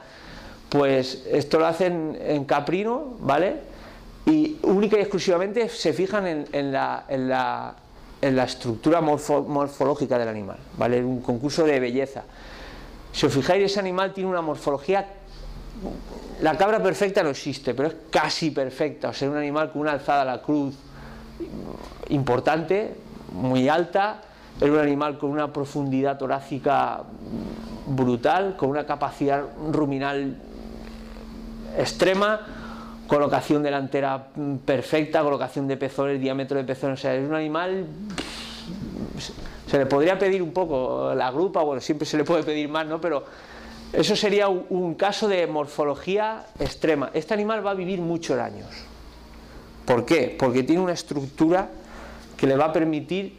[0.68, 3.69] pues esto lo hacen en caprino, ¿vale?
[4.26, 7.74] Y única y exclusivamente se fijan en, la,
[8.20, 11.02] estructura morfológica del animal, ¿vale?
[11.02, 12.24] Un concurso de belleza.
[13.12, 15.06] Si os fijáis, ese animal tiene una morfología
[16.42, 19.92] la cabra perfecta no existe, pero es casi perfecta, o sea, un animal con una
[19.92, 20.74] alzada a la cruz
[22.08, 22.96] importante,
[23.32, 24.22] muy alta,
[24.60, 27.02] es un animal con una profundidad torácica
[27.86, 30.36] brutal, con una capacidad ruminal
[31.78, 32.40] extrema,
[33.10, 34.28] colocación delantera
[34.64, 37.84] perfecta, colocación de pezones, diámetro de pezones, o sea, es un animal
[39.66, 42.86] se le podría pedir un poco la grupa, bueno, siempre se le puede pedir más,
[42.86, 43.00] ¿no?
[43.00, 43.24] Pero
[43.92, 47.10] eso sería un, caso de morfología extrema.
[47.14, 48.68] Este animal va a vivir muchos años.
[49.84, 50.36] ¿Por qué?
[50.38, 51.68] Porque tiene una estructura
[52.36, 53.38] que le va a permitir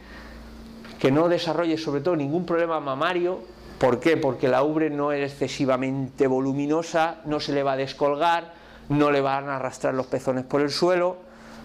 [1.00, 3.40] que no desarrolle sobre todo ningún problema mamario.
[3.80, 4.18] ¿Por qué?
[4.18, 8.54] Porque la ubre no es excesivamente voluminosa, no se le va a descolgar,
[8.92, 11.18] no le van a arrastrar los pezones por el suelo.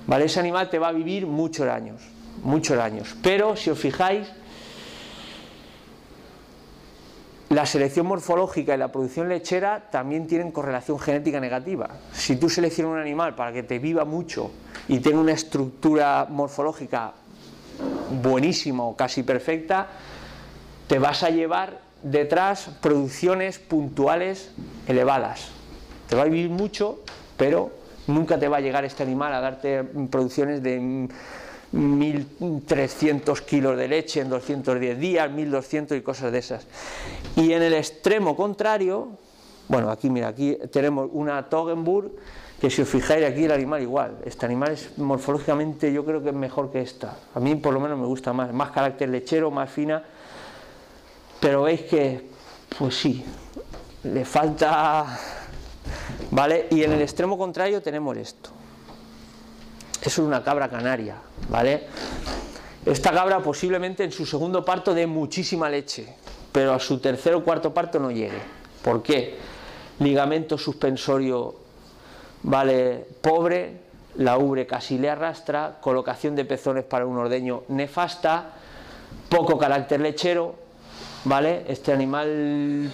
[0.07, 0.27] ¿Vale?
[0.27, 2.01] Ese animal te va a vivir muchos años,
[2.43, 3.17] muchos años.
[3.23, 4.29] Pero si os fijáis,
[7.49, 11.89] La selección morfológica y la producción lechera también tienen correlación genética negativa.
[12.12, 14.51] Si tú seleccionas un animal para que te viva mucho
[14.89, 17.12] y tenga una estructura morfológica
[18.21, 19.87] buenísima o casi perfecta,
[20.89, 24.51] te vas a llevar detrás producciones puntuales
[24.89, 25.56] elevadas.
[26.09, 27.01] Te va a vivir mucho,
[27.37, 27.71] pero
[28.07, 31.09] nunca te va a llegar este animal a darte producciones de
[31.73, 36.66] 1.300 kilos de leche en 210 días, 1.200 y cosas de esas.
[37.37, 39.09] Y en el extremo contrario,
[39.69, 42.12] bueno, aquí mira, aquí tenemos una Toggenburg,
[42.61, 46.31] que si os fijáis aquí el animal igual, este animal es morfológicamente yo creo que
[46.31, 49.51] es mejor que esta, a mí por lo menos me gusta más, más carácter lechero,
[49.51, 50.03] más fina,
[51.40, 52.29] pero veis que,
[52.79, 53.25] pues sí,
[54.05, 55.19] le falta,
[56.31, 56.66] ¿vale?
[56.70, 58.51] Y en el extremo contrario tenemos esto,
[60.03, 61.16] es una cabra canaria,
[61.49, 61.87] ¿vale?
[62.85, 66.07] Esta cabra posiblemente en su segundo parto dé muchísima leche,
[66.53, 68.38] pero a su tercer o cuarto parto no llegue.
[68.83, 69.37] ¿Por qué?
[69.99, 71.57] Ligamento suspensorio,
[72.44, 73.05] ¿vale?
[73.20, 73.81] Pobre,
[74.16, 78.53] la ubre casi le arrastra, colocación de pezones para un ordeño nefasta,
[79.29, 80.55] poco carácter lechero,
[81.25, 81.64] ¿vale?
[81.66, 82.92] Este animal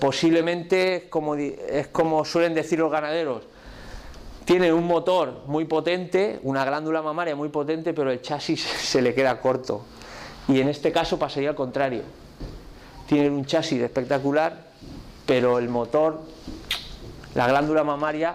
[0.00, 3.42] posiblemente, como, es como suelen decir los ganaderos,
[4.44, 9.14] tiene un motor muy potente, una glándula mamaria muy potente, pero el chasis se le
[9.14, 9.84] queda corto.
[10.48, 12.02] Y en este caso pasaría al contrario.
[13.06, 14.66] Tiene un chasis espectacular,
[15.26, 16.20] pero el motor,
[17.34, 18.34] la glándula mamaria,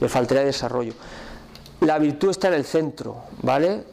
[0.00, 0.92] le faltaría desarrollo.
[1.80, 3.84] La virtud está en el centro, ¿vale?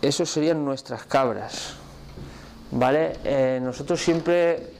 [0.00, 1.74] Eso serían nuestras cabras,
[2.70, 3.16] ¿vale?
[3.24, 4.75] Eh, nosotros siempre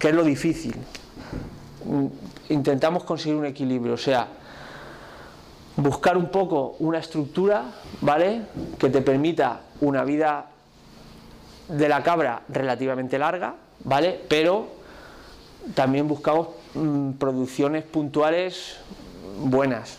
[0.00, 0.74] ¿Qué es lo difícil?
[1.84, 2.06] Mm,
[2.48, 4.28] intentamos conseguir un equilibrio, o sea,
[5.76, 7.64] buscar un poco una estructura,
[8.00, 8.40] ¿vale?
[8.78, 10.46] Que te permita una vida
[11.68, 14.18] de la cabra relativamente larga, ¿vale?
[14.26, 14.68] Pero
[15.74, 18.78] también buscamos mm, producciones puntuales
[19.38, 19.98] buenas,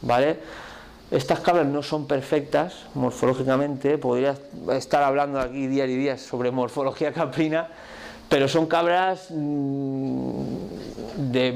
[0.00, 0.40] ¿vale?
[1.10, 4.34] Estas cabras no son perfectas morfológicamente, podría
[4.72, 7.68] estar hablando aquí día y día sobre morfología caprina,
[8.28, 10.42] pero son cabras mm,
[11.30, 11.54] de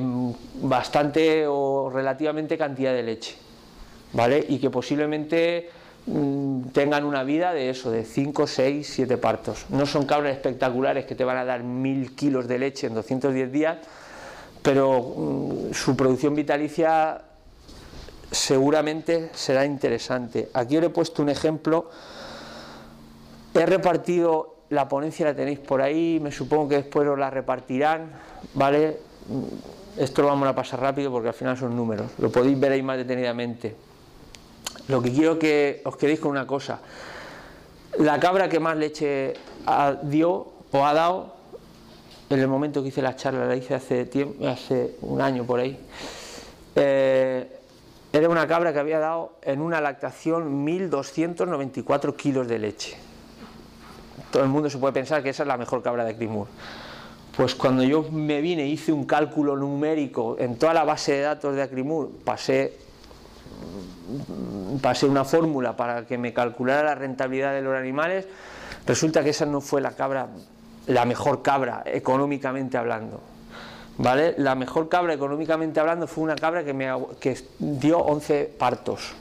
[0.63, 3.37] bastante o relativamente cantidad de leche,
[4.13, 4.45] ¿vale?
[4.49, 5.71] Y que posiblemente
[6.07, 9.67] mm, tengan una vida de eso, de 5, 6, 7 partos.
[9.71, 13.53] No son cabras espectaculares que te van a dar mil kilos de leche en 210
[13.53, 13.79] días,
[14.63, 17.23] pero mm, su producción vitalicia
[18.31, 20.51] seguramente será interesante.
[20.55, 21.91] Aquí os he puesto un ejemplo.
[23.55, 28.13] He repartido la ponencia, la tenéis por ahí, me supongo que después os la repartirán,
[28.55, 28.99] ¿vale?
[29.97, 32.83] Esto lo vamos a pasar rápido porque al final son números, lo podéis ver ahí
[32.83, 33.75] más detenidamente.
[34.89, 36.81] Lo que quiero que os quedéis con una cosa.
[37.99, 39.35] La cabra que más leche
[40.05, 41.35] dio o ha dado,
[42.31, 45.59] en el momento que hice la charla, la hice hace, tiempo, hace un año por
[45.59, 45.77] ahí,
[46.77, 47.59] eh,
[48.13, 53.10] era una cabra que había dado en una lactación 1.294 kilos de leche
[54.31, 56.47] todo el mundo se puede pensar que esa es la mejor cabra de Crimur.
[57.37, 61.55] Pues cuando yo me vine, hice un cálculo numérico en toda la base de datos
[61.55, 62.77] de Acrimur, pasé,
[64.83, 68.27] pasé una fórmula para que me calculara la rentabilidad de los animales,
[68.87, 70.29] resulta que esa no fue la cabra,
[70.87, 73.21] la mejor cabra económicamente hablando.
[73.99, 74.35] ¿Vale?
[74.39, 76.89] La mejor cabra económicamente hablando fue una cabra que, me,
[77.21, 79.15] que dio 11 partos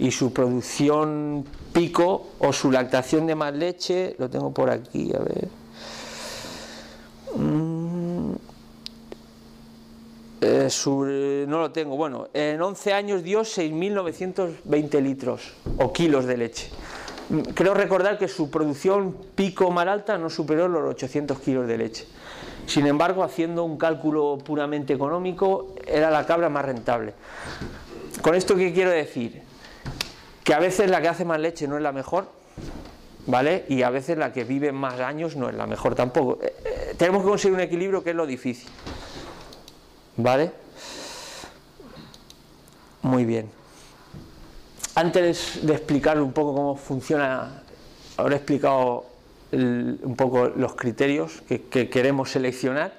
[0.00, 5.18] y su producción pico o su lactación de más leche, lo tengo por aquí, a
[5.18, 5.48] ver.
[7.36, 8.32] Mm,
[10.40, 16.70] eh, no lo tengo, bueno, en 11 años dio 6.920 litros o kilos de leche.
[17.28, 21.76] Mm, creo recordar que su producción pico más alta no superó los 800 kilos de
[21.76, 22.06] leche.
[22.64, 27.12] Sin embargo, haciendo un cálculo puramente económico, era la cabra más rentable.
[28.22, 29.49] ¿Con esto qué quiero decir?
[30.52, 32.28] A veces la que hace más leche no es la mejor,
[33.26, 33.64] ¿vale?
[33.68, 36.38] Y a veces la que vive más años no es la mejor tampoco.
[36.42, 38.68] Eh, eh, tenemos que conseguir un equilibrio que es lo difícil,
[40.16, 40.52] ¿vale?
[43.02, 43.50] Muy bien.
[44.94, 47.62] Antes de explicarle un poco cómo funciona,
[48.16, 49.06] ahora he explicado
[49.52, 52.92] un poco los criterios que, que queremos seleccionar,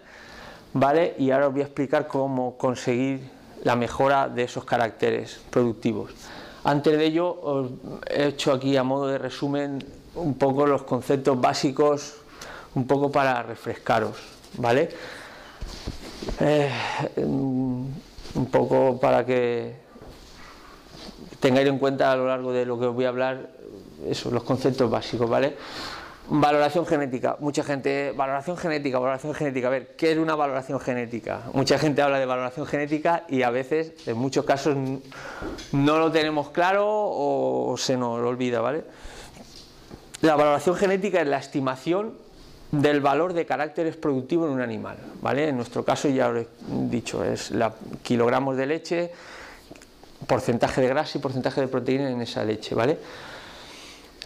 [0.74, 1.16] ¿vale?
[1.18, 3.30] Y ahora os voy a explicar cómo conseguir
[3.64, 6.12] la mejora de esos caracteres productivos.
[6.64, 7.72] Antes de ello, os
[8.08, 12.18] he hecho aquí a modo de resumen un poco los conceptos básicos,
[12.76, 14.18] un poco para refrescaros,
[14.58, 14.90] ¿vale?
[16.40, 16.72] Eh,
[17.18, 19.74] un poco para que
[21.40, 23.50] tengáis en cuenta a lo largo de lo que os voy a hablar,
[24.08, 25.58] eso, los conceptos básicos, ¿vale?
[26.34, 27.36] Valoración genética.
[27.42, 29.68] Mucha gente, valoración genética, valoración genética.
[29.68, 31.42] A ver, ¿qué es una valoración genética?
[31.52, 34.78] Mucha gente habla de valoración genética y a veces, en muchos casos,
[35.74, 38.86] no lo tenemos claro o se nos olvida, ¿vale?
[40.22, 42.14] La valoración genética es la estimación
[42.72, 45.50] del valor de caracteres productivos en un animal, ¿vale?
[45.50, 46.48] En nuestro caso ya lo he
[46.90, 49.12] dicho, es la, kilogramos de leche,
[50.26, 52.98] porcentaje de grasa y porcentaje de proteína en esa leche, ¿vale?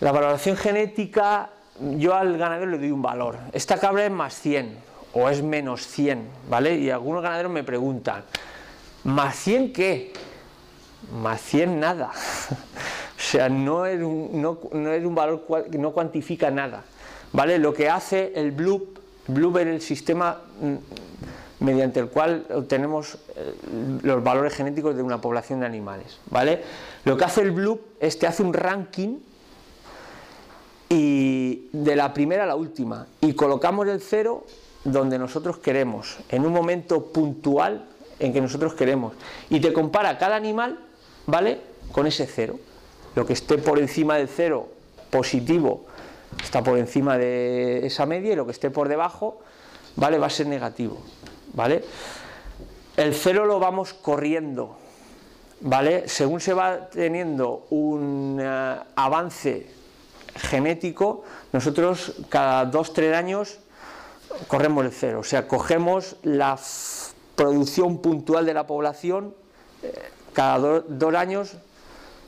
[0.02, 3.38] La valoración genética yo al ganadero le doy un valor.
[3.52, 4.78] Esta cabra es más 100
[5.14, 6.76] o es menos 100, ¿vale?
[6.76, 8.24] Y algunos ganaderos me preguntan,
[9.04, 10.14] ¿más 100 qué?
[11.22, 12.12] Más 100 nada.
[13.18, 14.60] o sea, no es, un, no,
[14.92, 16.84] es un valor que no cuantifica nada,
[17.34, 17.60] ¿vale?
[17.60, 23.54] Lo que hace el Bloop, Bloop es el sistema mm, mediante el cual obtenemos eh,
[24.04, 26.62] los valores genéticos de una población de animales, ¿vale?
[27.06, 29.18] Lo que hace el Bloop es que hace un ranking
[30.90, 34.46] y de la primera a la última y colocamos el cero
[34.84, 37.86] donde nosotros queremos, en un momento puntual
[38.20, 39.14] en que nosotros queremos
[39.50, 40.80] y te compara cada animal,
[41.26, 41.60] ¿vale?
[41.92, 42.60] Con ese cero.
[43.16, 44.70] Lo que esté por encima del cero
[45.10, 45.86] positivo
[46.42, 49.40] está por encima de esa media y lo que esté por debajo,
[49.96, 50.20] ¿vale?
[50.20, 51.02] Va a ser negativo,
[51.54, 51.84] ¿vale?
[52.96, 54.78] El cero lo vamos corriendo,
[55.62, 56.08] ¿vale?
[56.08, 59.68] Según se va teniendo un eh, avance
[60.36, 63.60] genético, nosotros cada dos, tres años
[64.48, 66.60] corremos el cero, o sea, cogemos la
[67.36, 69.34] producción puntual de la población,
[69.82, 69.94] eh,
[70.34, 71.54] cada dos años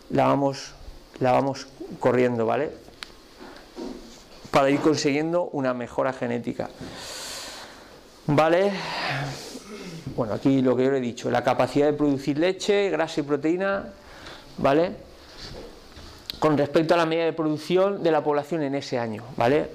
[0.09, 0.73] la vamos,
[1.19, 1.67] la vamos
[1.99, 2.71] corriendo, ¿vale?
[4.51, 6.69] Para ir consiguiendo una mejora genética.
[8.27, 8.71] ¿Vale?
[10.15, 13.23] Bueno, aquí lo que yo le he dicho, la capacidad de producir leche, grasa y
[13.23, 13.93] proteína,
[14.57, 14.95] ¿vale?
[16.39, 19.71] Con respecto a la medida de producción de la población en ese año, ¿vale?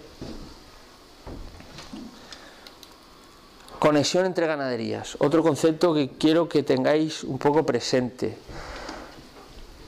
[3.78, 8.36] Conexión entre ganaderías, otro concepto que quiero que tengáis un poco presente.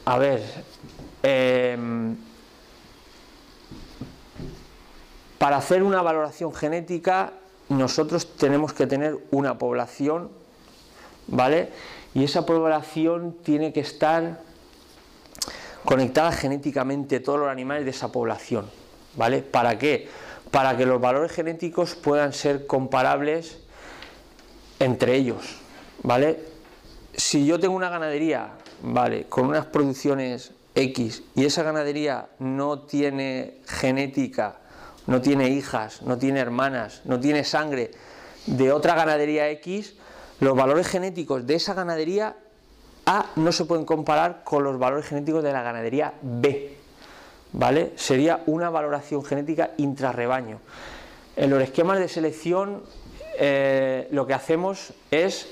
[0.04, 0.42] A ver,
[1.22, 2.16] em,
[5.38, 7.32] para hacer una valoración genética
[7.68, 10.28] nosotros tenemos que tener una población
[11.26, 11.70] ¿vale?
[12.14, 14.40] Y esa población tiene que estar
[15.84, 18.70] conectada genéticamente todos los animales de esa población,
[19.16, 19.42] ¿vale?
[19.42, 20.08] ¿Para qué?
[20.50, 23.58] Para que los valores genéticos puedan ser comparables
[24.78, 25.56] entre ellos,
[26.02, 26.40] ¿vale?
[27.14, 29.24] Si yo tengo una ganadería, ¿vale?
[29.24, 34.56] Con unas producciones X y esa ganadería no tiene genética,
[35.06, 37.90] no tiene hijas, no tiene hermanas, no tiene sangre
[38.46, 39.94] de otra ganadería X,
[40.40, 42.36] los valores genéticos de esa ganadería
[43.06, 46.76] A no se pueden comparar con los valores genéticos de la ganadería B.
[47.52, 47.92] ¿Vale?
[47.96, 50.58] Sería una valoración genética intrarrebaño.
[51.36, 52.82] En los esquemas de selección
[53.38, 55.48] eh, lo que hacemos es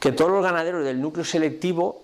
[0.00, 2.02] que todos los ganaderos del núcleo selectivo,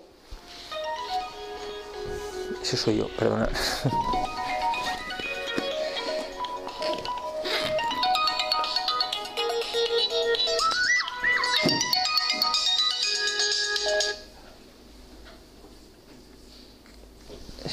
[2.61, 3.07] ese soy yo,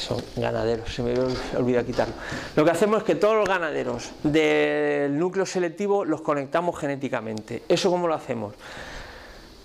[0.08, 0.24] perdonad.
[0.36, 1.14] ganaderos, se me
[1.56, 2.14] olvida quitarlo.
[2.54, 7.62] Lo que hacemos es que todos los ganaderos del núcleo selectivo los conectamos genéticamente.
[7.68, 8.54] ¿Eso cómo lo hacemos?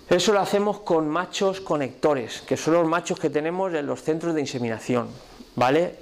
[0.08, 4.34] Eso lo hacemos con machos conectores, que son los machos que tenemos en los centros
[4.34, 5.08] de inseminación,
[5.54, 5.94] ¿vale?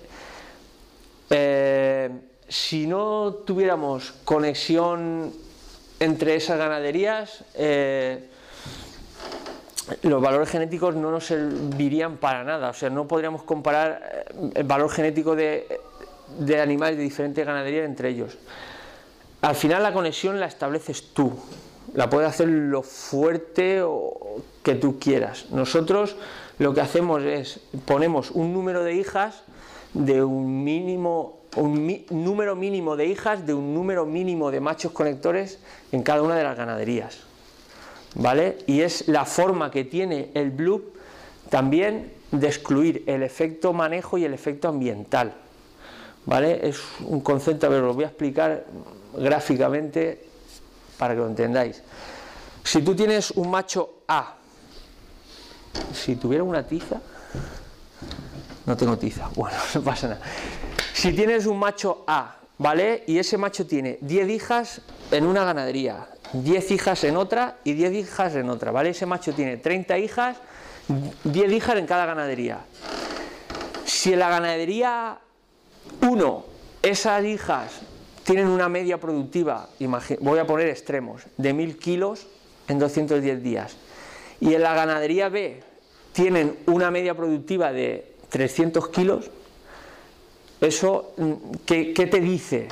[1.29, 2.11] Eh,
[2.49, 5.33] si no tuviéramos conexión
[6.01, 8.30] entre esas ganaderías, eh,
[10.03, 14.65] los valores genéticos no nos servirían para nada, o sea, no podríamos comparar eh, el
[14.65, 15.67] valor genético de,
[16.63, 18.39] animales de diferentes ganaderías entre ellos.
[19.43, 21.33] Al final la conexión la estableces tú,
[21.95, 23.83] la puedes hacer lo fuerte
[24.63, 25.47] que tú quieras.
[25.51, 26.17] Nosotros
[26.59, 29.43] lo que hacemos es ponemos un número de hijas
[29.95, 35.59] de un mínimo un número mínimo de hijas de un número mínimo de machos conectores
[35.91, 37.30] en cada una de las ganaderías.
[38.15, 38.59] ¿Vale?
[38.67, 40.83] Y es la forma que tiene el Bloop
[41.49, 45.35] también de excluir el efecto manejo y el efecto ambiental,
[46.27, 46.69] ¿vale?
[46.69, 48.65] Es un concepto, a ver, lo voy a explicar
[49.17, 50.27] gráficamente
[50.97, 51.83] para que lo entendáis.
[52.63, 54.37] Si tú tienes un macho A,
[55.93, 57.01] si tuviera una tiza,
[58.67, 60.21] no tengo tiza, bueno, no pasa nada.
[60.93, 63.05] Si tienes un macho A, ¿vale?
[63.07, 67.93] Y ese macho tiene 10 hijas en una ganadería, 10 hijas en otra y 10
[67.95, 68.91] hijas en otra, ¿vale?
[68.91, 70.37] Ese macho tiene 30 hijas,
[71.25, 72.61] 10 hijas en cada ganadería.
[73.85, 75.19] Si en la ganadería
[76.03, 76.45] 1
[76.83, 77.81] esas hijas
[78.25, 79.69] tienen una media productiva,
[80.21, 82.27] voy a poner extremos, de 1000 kilos
[82.69, 83.77] en 210 días,
[84.41, 85.63] y en la ganadería B
[86.13, 89.31] tienen una media productiva de 300 kilos,
[90.61, 91.33] ¿eso mm,
[91.67, 92.69] qué, qué te dice?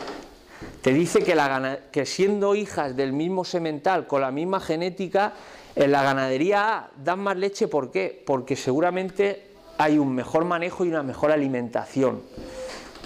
[0.83, 1.37] Te dice que,
[1.91, 5.33] que siendo hijas del mismo semental, con la misma genética,
[5.75, 8.23] en la ganadería A dan más leche, ¿por qué?
[8.27, 12.23] Porque seguramente hay un mejor manejo y una mejor alimentación.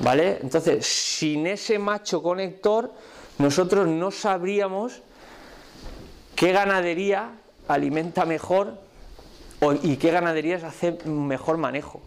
[0.01, 0.39] ¿Vale?
[0.43, 2.93] Entonces, sin ese macho conector,
[3.39, 5.03] nosotros no sabríamos
[6.35, 7.33] qué ganadería
[7.69, 8.79] alimenta mejor
[9.83, 12.01] y qué ganaderías hace mejor manejo.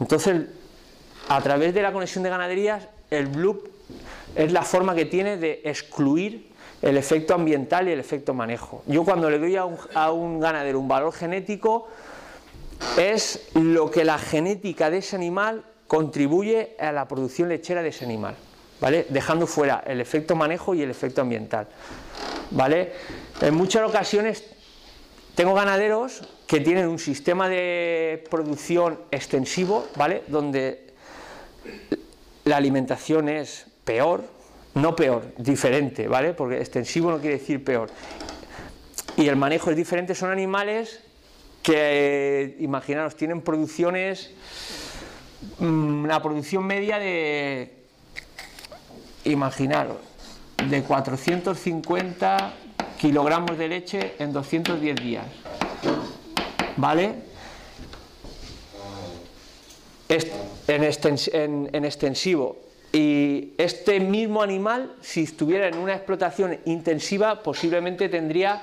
[0.00, 0.46] Entonces,
[1.28, 3.77] a través de la conexión de ganaderías, el Bloop
[4.38, 6.48] es la forma que tiene de excluir
[6.80, 8.84] el efecto ambiental y el efecto manejo.
[8.86, 11.88] Yo cuando le doy a un, ganadero un valor genético,
[12.96, 18.04] es lo que la genética de ese animal contribuye a la producción lechera de ese
[18.04, 18.36] animal,
[18.80, 19.06] ¿vale?
[19.08, 21.66] Dejando fuera el efecto manejo y el efecto ambiental,
[22.52, 22.92] ¿vale?
[23.40, 24.44] En muchas ocasiones
[25.34, 30.22] tengo ganaderos que tienen un sistema de producción extensivo, ¿vale?
[30.28, 30.94] Donde
[32.44, 34.22] la alimentación es peor,
[34.80, 36.34] no peor, diferente, ¿vale?
[36.34, 37.90] Porque extensivo no quiere decir peor.
[39.16, 41.00] Y el manejo es diferente, son animales
[41.62, 44.30] que, imaginaros, tienen producciones,
[45.58, 47.72] mm, una producción media de,
[49.24, 49.98] imaginaros,
[50.68, 52.54] de 450
[52.98, 55.26] kilogramos de leche en 210 días,
[56.76, 57.14] ¿vale?
[60.08, 62.67] En, en extensivo
[63.00, 68.60] Y este mismo animal, si estuviera en una explotación intensiva, posiblemente tendría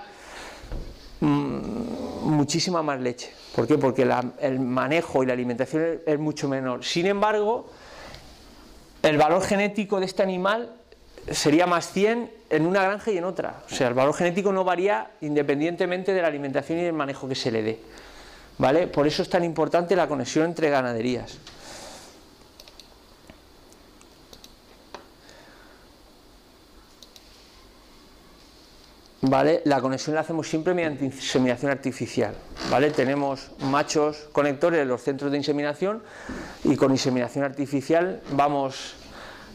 [1.22, 3.32] mm, muchísima más leche.
[3.56, 3.78] ¿Por qué?
[3.78, 4.06] Porque
[4.42, 6.84] el manejo y la alimentación es mucho menor.
[6.84, 7.70] Sin embargo,
[9.02, 10.70] el valor genético de este animal
[11.32, 13.64] sería más 100 en una granja y en otra.
[13.72, 17.36] O sea, el valor genético no varía independientemente de la alimentación y del manejo que
[17.36, 17.80] se le dé.
[18.58, 18.88] ¿Vale?
[18.88, 21.40] Por eso es tan importante la conexión entre ganaderías.
[29.30, 32.36] La conexión la hacemos siempre mediante inseminación artificial.
[32.96, 36.04] Tenemos machos conectores en los centros de inseminación
[36.64, 38.96] y con inseminación artificial vamos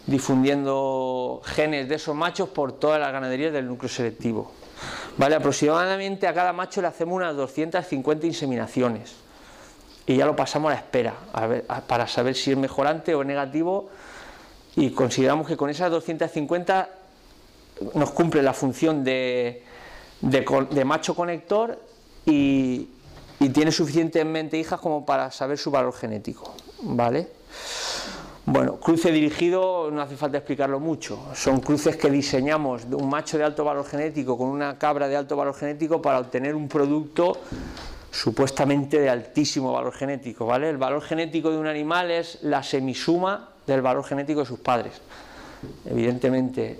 [0.07, 4.51] difundiendo genes de esos machos por todas las ganaderías del núcleo selectivo.
[5.21, 9.15] Aproximadamente a cada macho le hacemos unas 250 inseminaciones
[10.05, 11.15] y ya lo pasamos a la espera
[11.87, 13.89] para saber si es mejorante o negativo
[14.75, 17.00] y consideramos que con esas 250
[17.95, 19.63] nos cumple la función de,
[20.85, 21.79] macho conector
[22.25, 22.89] y,
[23.55, 26.55] tiene suficientemente hijas como para saber su valor genético.
[26.83, 27.29] ¿Vale?
[28.45, 31.19] Bueno, cruce dirigido no hace falta explicarlo mucho.
[31.35, 35.17] Son cruces que diseñamos de un macho de alto valor genético con una cabra de
[35.17, 37.39] alto valor genético para obtener un producto
[38.11, 40.69] supuestamente de altísimo valor genético, ¿vale?
[40.69, 45.01] El valor genético de un animal es la semisuma del valor genético de sus padres.
[45.87, 46.79] Evidentemente,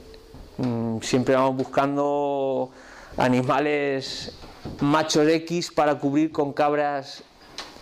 [1.01, 2.71] siempre vamos buscando
[3.17, 4.33] animales
[4.81, 7.23] machos X para cubrir con cabras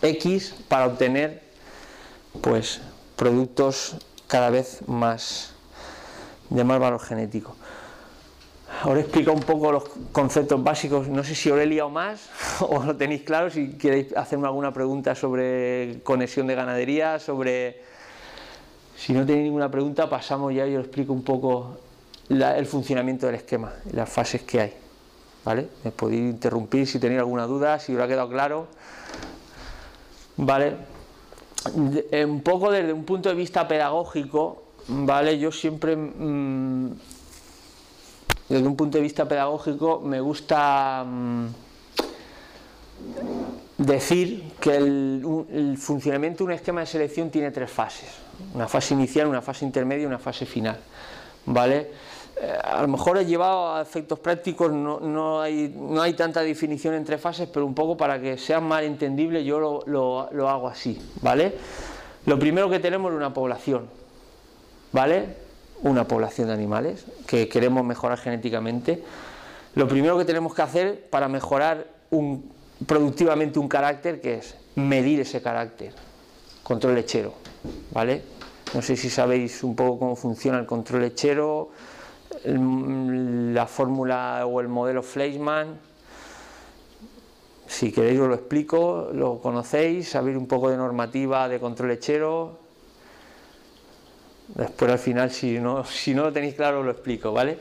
[0.01, 1.41] X para obtener
[2.41, 2.81] pues
[3.15, 5.53] productos cada vez más
[6.49, 7.55] de más valor genético.
[8.81, 12.29] Ahora explico un poco los conceptos básicos, no sé si os he liado más
[12.61, 17.81] o lo tenéis claro, si queréis hacerme alguna pregunta sobre conexión de ganadería, sobre...
[18.95, 21.77] Si no tenéis ninguna pregunta, pasamos ya y os explico un poco
[22.29, 24.73] el funcionamiento del esquema, las fases que hay.
[25.43, 25.67] ¿Vale?
[25.83, 28.67] Me podéis interrumpir si tenéis alguna duda, si os ha quedado claro.
[30.37, 30.75] ¿Vale?
[31.75, 35.37] un poco desde un punto de vista pedagógico, ¿vale?
[35.37, 36.91] Yo siempre, mm,
[38.47, 41.47] desde un punto de vista pedagógico, me gusta mm,
[43.77, 48.09] decir que el, el, funcionamiento de un esquema de selección tiene tres fases.
[48.53, 50.77] Una fase inicial, una fase intermedia y una fase final,
[51.45, 51.91] ¿vale?
[52.41, 56.93] Eh, a lo mejor he llevado a efectos prácticos, no, hay, no hay tanta definición
[56.93, 61.53] entre fases, pero un poco para que sea más entendible yo lo, hago así, ¿vale?
[62.25, 63.89] Lo primero que tenemos es una población,
[64.93, 65.35] ¿vale?
[65.81, 69.03] Una población de animales que queremos mejorar genéticamente.
[69.75, 72.49] Lo primero que tenemos que hacer para mejorar un,
[72.85, 75.93] productivamente un carácter, que es medir ese carácter,
[76.63, 77.33] control lechero,
[77.91, 78.21] ¿vale?
[78.73, 81.71] No sé si sabéis un poco cómo funciona el control lechero,
[82.45, 85.79] la fórmula o el modelo Fleischmann.
[87.67, 92.57] Si queréis os lo explico, lo conocéis, sabéis un poco de normativa de control lechero.
[94.55, 97.57] Después al final, si no, si no lo tenéis claro, lo explico, ¿vale?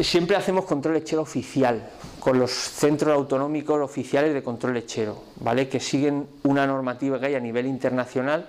[0.00, 1.90] Siempre hacemos control lechero oficial,
[2.20, 5.68] con los centros autonómicos oficiales de control lechero, ¿vale?
[5.68, 8.46] Que siguen una normativa que hay a nivel internacional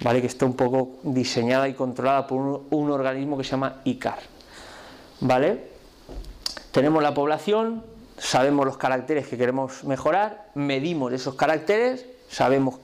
[0.00, 0.20] ¿vale?
[0.20, 4.18] que está un poco diseñada y controlada por un, organismo que se llama ICAR.
[5.20, 5.68] ¿vale?
[6.72, 7.84] Tenemos la población,
[8.16, 12.76] sabemos los caracteres que queremos mejorar, medimos esos caracteres, sabemos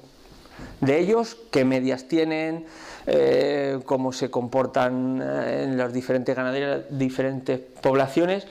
[0.80, 2.66] de ellos, qué medias tienen,
[3.06, 8.46] eh, cómo se comportan eh, en las diferentes ganaderías, diferentes poblaciones,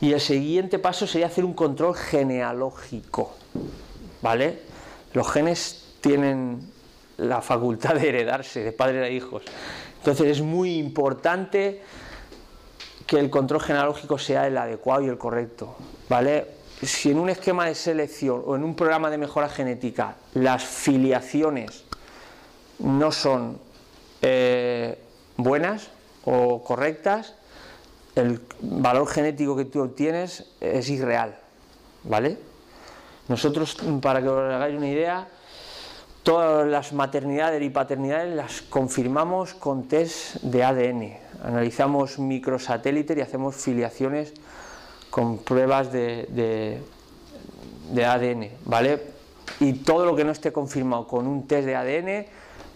[0.00, 3.34] y el siguiente paso sería hacer un control genealógico.
[4.20, 4.58] ¿Vale?
[5.12, 6.73] Los genes tienen
[7.18, 9.42] la facultad de heredarse de padres a hijos.
[9.98, 11.82] Entonces es muy importante
[13.06, 15.76] que el control genealógico sea el adecuado y el correcto,
[16.08, 16.46] ¿vale?
[16.82, 21.84] Si en un esquema de selección o en un programa de mejora genética las filiaciones
[22.78, 23.58] no son
[24.20, 24.98] eh,
[25.36, 25.90] buenas
[26.24, 27.34] o correctas,
[28.14, 31.36] el valor genético que tú obtienes es irreal,
[32.04, 32.38] ¿vale?
[33.28, 35.28] Nosotros, para que os hagáis una idea,
[36.24, 41.18] Todas las maternidades y paternidades las confirmamos con test de ADN.
[41.44, 44.32] Analizamos microsatélites y hacemos filiaciones
[45.10, 46.80] con pruebas de,
[47.94, 49.02] ADN, ¿vale?
[49.60, 52.26] Y todo lo que no esté confirmado con un test de ADN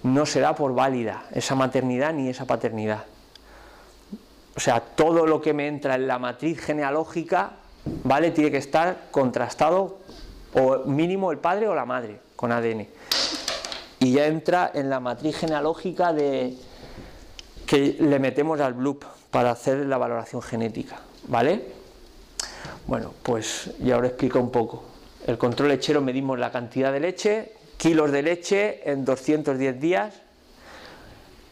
[0.03, 3.07] no será por válida esa maternidad ni esa paternidad.
[4.57, 7.53] O sea, todo lo que me entra en la matriz genealógica,
[8.05, 8.31] ¿vale?
[8.31, 10.01] Tiene que estar contrastado
[10.53, 12.87] o mínimo el padre o la madre con ADN
[14.09, 16.57] y ya entra en la matriz genealógica de,
[17.67, 21.67] que le metemos al bloop para hacer la valoración genética, ¿vale?
[22.87, 24.83] Bueno, pues ya ahora explico un poco.
[25.27, 30.15] El control lechero medimos la cantidad de leche, kilos de leche en 210 días,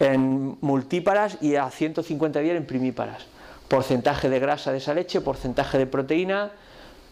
[0.01, 3.27] en multíparas y a 150 días en primíparas.
[3.69, 6.53] Porcentaje de grasa de esa leche, porcentaje de proteína,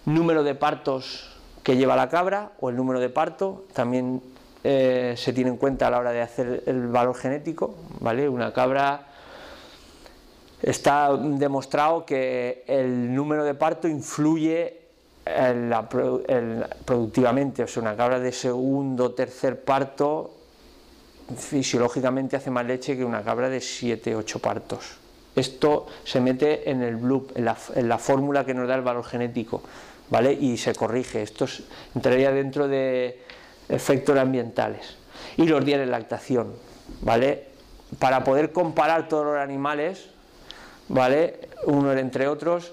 [0.06, 1.28] número de partos
[1.62, 4.22] que lleva la cabra o el número de parto, también
[4.66, 8.26] eh, se tiene en cuenta a la hora de hacer el valor genético, ¿vale?
[8.26, 9.08] Una cabra
[10.62, 14.80] está demostrado que el número de parto influye
[16.86, 20.30] productivamente, o sea, una cabra de segundo tercer parto
[21.36, 24.96] fisiológicamente hace más leche que una cabra de 7, 8 partos.
[25.36, 27.44] Esto se mete en el bloop, en
[27.88, 29.62] la, fórmula que nos da el valor genético,
[30.08, 30.32] ¿vale?
[30.32, 31.22] Y se corrige.
[31.22, 31.46] Esto
[31.94, 33.20] entraría dentro de
[33.68, 34.96] efectos ambientales.
[35.36, 36.54] Y los días de lactación,
[37.00, 37.48] ¿vale?
[37.98, 40.08] Para poder comparar todos los animales,
[40.88, 41.48] ¿vale?
[41.66, 42.72] Uno entre otros,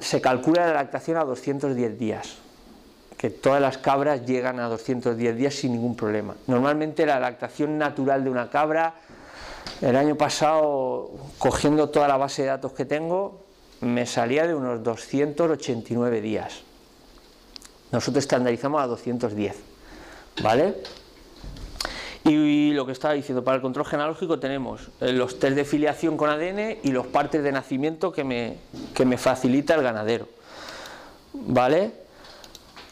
[0.00, 2.36] se calcula la lactación a 210 días
[3.24, 6.34] que todas las cabras llegan a 210 días sin ningún problema.
[6.46, 8.96] Normalmente la lactación natural de una cabra,
[9.80, 13.40] el año pasado, cogiendo toda la base de datos que tengo,
[13.80, 16.64] me salía de unos 289 días.
[17.94, 19.54] Nosotros estandarizamos a 210,
[20.42, 20.74] ¿vale?
[22.24, 26.16] Y lo que estaba diciendo, para el control genealógico tenemos eh, los test de filiación
[26.16, 28.56] con ADN y los partes de nacimiento que me,
[28.94, 30.26] que me facilita el ganadero.
[31.34, 31.92] ¿Vale?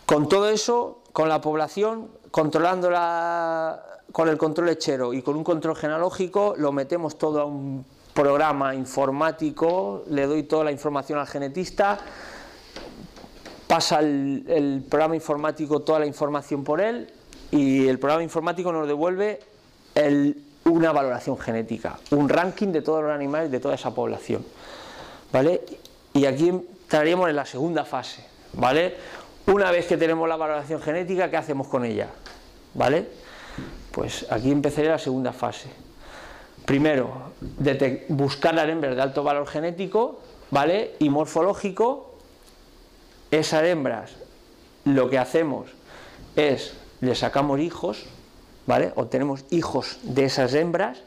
[0.07, 3.83] Con todo eso, con la población, controlándola
[4.13, 7.85] con el control lechero y con un control genealógico, lo metemos todo a un
[8.15, 11.99] programa informático, le doy toda la información al genetista,
[13.73, 17.11] pasa el, programa informático toda la información por él
[17.51, 19.41] y el programa informático nos devuelve
[20.67, 24.45] una valoración genética, un ranking de todos los animales de toda esa población.
[25.33, 25.63] ¿Vale?
[26.13, 28.95] Y aquí entraríamos en la segunda fase, ¿vale?
[29.47, 32.09] Una vez que tenemos la valoración genética, ¿qué hacemos con ella?
[32.75, 33.07] ¿Vale?
[33.91, 35.71] Pues aquí empezaría la segunda fase.
[36.67, 37.33] Primero,
[38.09, 40.21] buscar las hembras de alto valor genético,
[40.51, 40.97] ¿vale?
[40.99, 42.12] Y morfológico.
[43.33, 44.13] Esas hembras,
[44.85, 45.71] lo que hacemos
[46.37, 48.05] es, le sacamos hijos,
[48.67, 48.93] ¿vale?
[48.95, 51.03] Obtenemos hijos de esas hembras,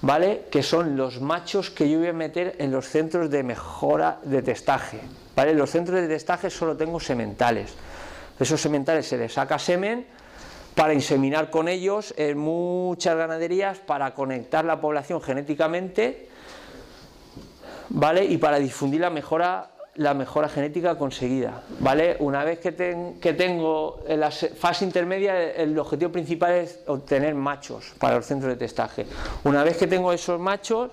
[0.00, 0.46] ¿vale?
[0.50, 4.40] Que son los machos que yo voy a meter en los centros de mejora de
[4.40, 5.00] testaje,
[5.36, 7.74] en los centros de testaje solo tengo sementales.
[8.40, 10.06] esos sementales se les saca semen
[10.74, 16.28] para inseminar con ellos en muchas ganaderías para conectar la población genéticamente
[17.90, 18.24] ¿vale?
[18.24, 21.62] y para difundir la mejora, la mejora genética conseguida.
[21.80, 22.16] ¿vale?
[22.18, 27.94] Una vez que, que tengo en la fase intermedia, el objetivo principal es obtener machos
[27.98, 29.06] para los centros de testaje.
[29.44, 30.90] Una vez que tengo esos machos,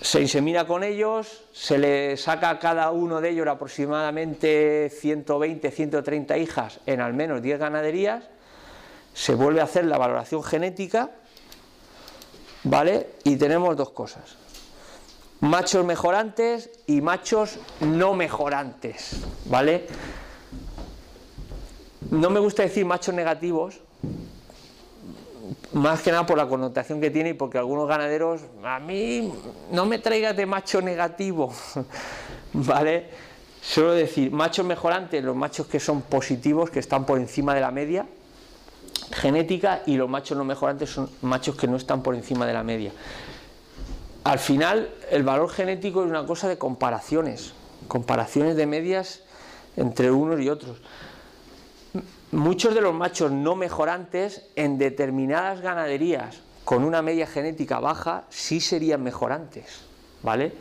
[0.00, 6.38] se insemina con ellos, se le saca a cada uno de ellos aproximadamente 120, 130
[6.38, 8.24] hijas en al menos 10 ganaderías,
[9.12, 11.10] se vuelve a hacer la valoración genética,
[12.64, 13.08] ¿vale?
[13.24, 14.36] Y tenemos dos cosas,
[15.40, 19.86] machos mejorantes y machos no mejorantes, ¿vale?
[22.10, 23.80] No me gusta decir machos negativos,
[25.72, 29.32] más que nada por la connotación que tiene y porque algunos ganaderos, a mí
[29.70, 31.52] no me traigas de macho negativo,
[32.52, 33.08] ¿vale?
[33.62, 37.70] Suelo decir, machos mejorantes, los machos que son positivos, que están por encima de la
[37.70, 38.06] media
[39.12, 42.62] genética, y los machos no mejorantes son machos que no están por encima de la
[42.62, 42.92] media.
[44.24, 47.54] Al final, el valor genético es una cosa de comparaciones,
[47.88, 49.22] comparaciones de medias
[49.76, 50.82] entre unos y otros
[52.32, 58.60] muchos de los machos no mejorantes en determinadas ganaderías con una media genética baja sí
[58.60, 59.80] serían mejorantes,
[60.22, 60.52] ¿vale?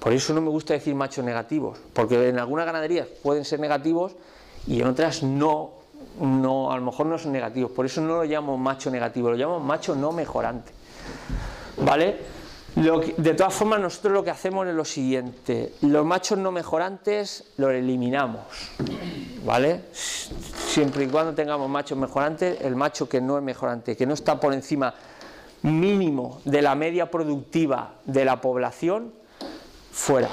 [0.00, 4.16] Por eso no me gusta decir machos negativos, porque en algunas ganaderías pueden ser negativos
[4.66, 5.70] y en otras no,
[6.20, 7.70] no, a lo mejor no son negativos.
[7.70, 10.72] Por eso no lo llamo macho negativo, lo llamo macho no mejorante,
[11.78, 12.18] ¿vale?
[12.76, 17.70] De todas formas, nosotros lo que hacemos es lo siguiente: los machos no mejorantes los
[17.70, 18.42] eliminamos,
[19.44, 19.82] ¿vale?
[19.92, 24.40] Siempre y cuando tengamos machos mejorantes, el macho que no es mejorante, que no está
[24.40, 24.92] por encima
[25.62, 29.14] mínimo de la media productiva de la población,
[29.92, 30.28] fuera.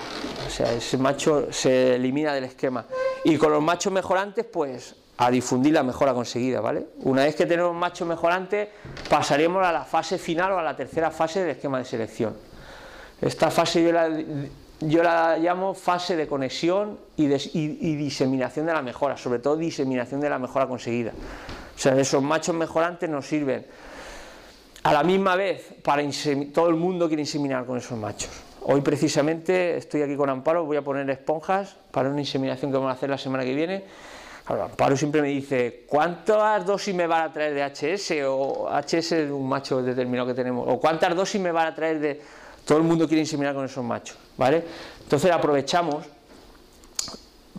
[0.47, 2.85] O sea, ese macho se elimina del esquema.
[3.23, 6.87] Y con los machos mejorantes, pues a difundir la mejora conseguida, ¿vale?
[7.03, 8.69] Una vez que tenemos machos mejorantes,
[9.07, 12.35] pasaremos a la fase final o a la tercera fase del esquema de selección.
[13.21, 13.83] Esta fase
[14.79, 20.21] yo la, llamo fase de conexión y, y, diseminación de la mejora, sobre todo diseminación
[20.21, 21.11] de la mejora conseguida.
[21.11, 23.63] O sea, esos machos mejorantes nos sirven
[24.81, 26.01] a la misma vez, para
[26.51, 28.31] todo el mundo quiere inseminar con esos machos.
[28.63, 32.89] Hoy precisamente estoy aquí con Amparo, voy a poner esponjas para una inseminación que vamos
[32.89, 33.83] a hacer la semana que viene.
[34.47, 38.25] Amparo siempre me dice, ¿cuántas dosis me van a traer de HS?
[38.27, 40.67] O HS es un macho determinado que tenemos.
[40.67, 42.21] O ¿cuántas dosis me van a traer de...
[42.65, 44.63] Todo el mundo quiere inseminar con esos machos, ¿vale?
[45.03, 46.05] Entonces aprovechamos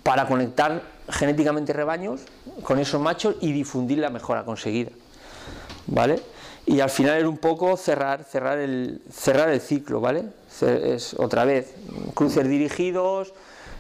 [0.03, 2.23] para conectar genéticamente rebaños
[2.63, 4.91] con esos machos y difundir la mejora conseguida,
[5.87, 6.21] ¿vale?
[6.67, 10.25] y al final era un poco cerrar, cerrar, el, cerrar el ciclo, ¿vale?
[10.61, 11.75] Es otra vez,
[12.15, 13.35] cruces dirigidos,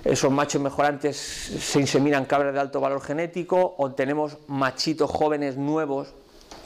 [0.05, 6.14] esos machos mejorantes se inseminan cabras de alto valor genético, o tenemos machitos jóvenes nuevos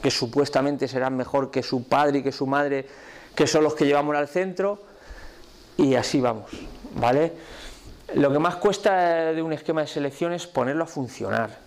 [0.01, 2.87] que supuestamente serán mejor que su padre y que su madre,
[3.35, 4.79] que son los que llevamos al centro,
[5.77, 6.51] y así vamos,
[6.95, 7.33] ¿vale?
[8.15, 11.59] Lo que más cuesta de un esquema de selección es ponerlo a funcionar.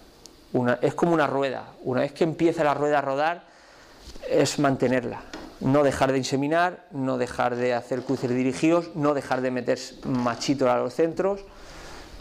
[0.80, 1.74] Es como una rueda.
[1.84, 3.44] Una vez que empieza la rueda a rodar,
[4.28, 5.22] es mantenerla,
[5.60, 10.68] no dejar de inseminar, no dejar de hacer cruces dirigidos, no dejar de meter machitos
[10.68, 11.44] a los centros,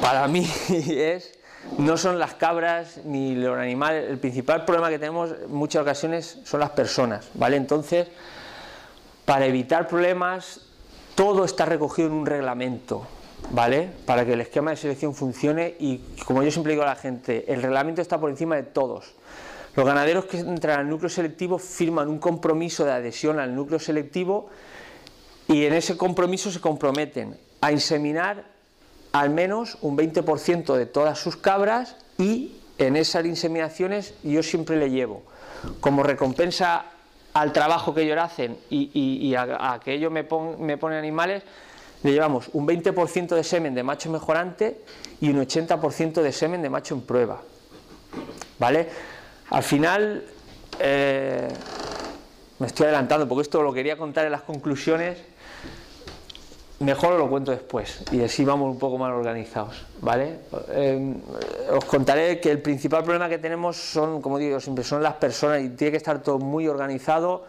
[0.00, 1.32] para mí es
[1.76, 6.38] no son las cabras ni los animales, el principal problema que tenemos en muchas ocasiones
[6.44, 7.56] son las personas, ¿vale?
[7.56, 8.08] Entonces,
[9.24, 10.62] para evitar problemas,
[11.14, 13.06] todo está recogido en un reglamento,
[13.50, 13.90] ¿vale?
[14.06, 17.44] Para que el esquema de selección funcione y como yo siempre digo a la gente,
[17.52, 19.14] el reglamento está por encima de todos.
[19.76, 24.48] Los ganaderos que entran al núcleo selectivo firman un compromiso de adhesión al núcleo selectivo
[25.46, 28.57] y en ese compromiso se comprometen a inseminar
[29.12, 34.90] al menos un 20% de todas sus cabras y en esas inseminaciones yo siempre le
[34.90, 35.22] llevo
[35.80, 36.86] como recompensa
[37.34, 40.26] al trabajo que ellos hacen y, a, que ellos me,
[40.58, 41.42] me ponen animales,
[42.02, 44.82] le llevamos un 20% de semen de macho mejorante
[45.20, 47.40] y un 80% de semen de macho en prueba.
[48.58, 48.88] ¿Vale?
[49.50, 50.24] Al final,
[50.80, 51.48] eh,
[52.58, 55.18] me estoy adelantando porque esto lo quería contar en las conclusiones,
[56.80, 60.38] mejor lo cuento después y así vamos un poco más organizados, ¿vale?
[60.68, 61.14] Eh,
[61.72, 65.60] os contaré que el principal problema que tenemos son, como digo siempre, son las personas
[65.62, 67.44] y tiene que estar todo muy organizado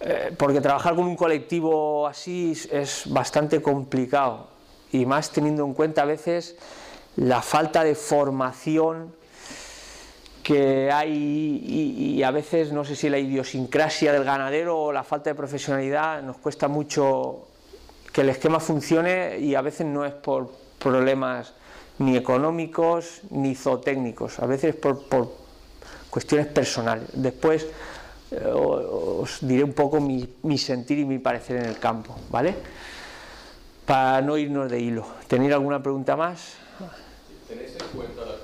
[0.00, 4.48] eh, porque trabajar con un colectivo así es bastante complicado
[4.90, 6.56] y más teniendo en cuenta a veces
[7.16, 9.14] la falta de formación
[10.42, 15.30] que hay y, a veces no sé si la idiosincrasia del ganadero o la falta
[15.30, 17.46] de profesionalidad nos cuesta mucho
[18.12, 21.54] que el esquema funcione y a veces no es por problemas
[21.98, 25.32] ni económicos ni zootécnicos, a veces por, por
[26.10, 27.08] cuestiones personales.
[27.12, 27.66] Después
[28.30, 32.54] eh, os diré un poco mi, mi, sentir y mi parecer en el campo, ¿vale?
[33.86, 35.06] Para no irnos de hilo.
[35.26, 36.54] ¿Tenéis alguna pregunta más?
[37.48, 38.36] ¿Tenéis en cuenta la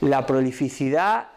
[0.00, 1.28] la prolificidad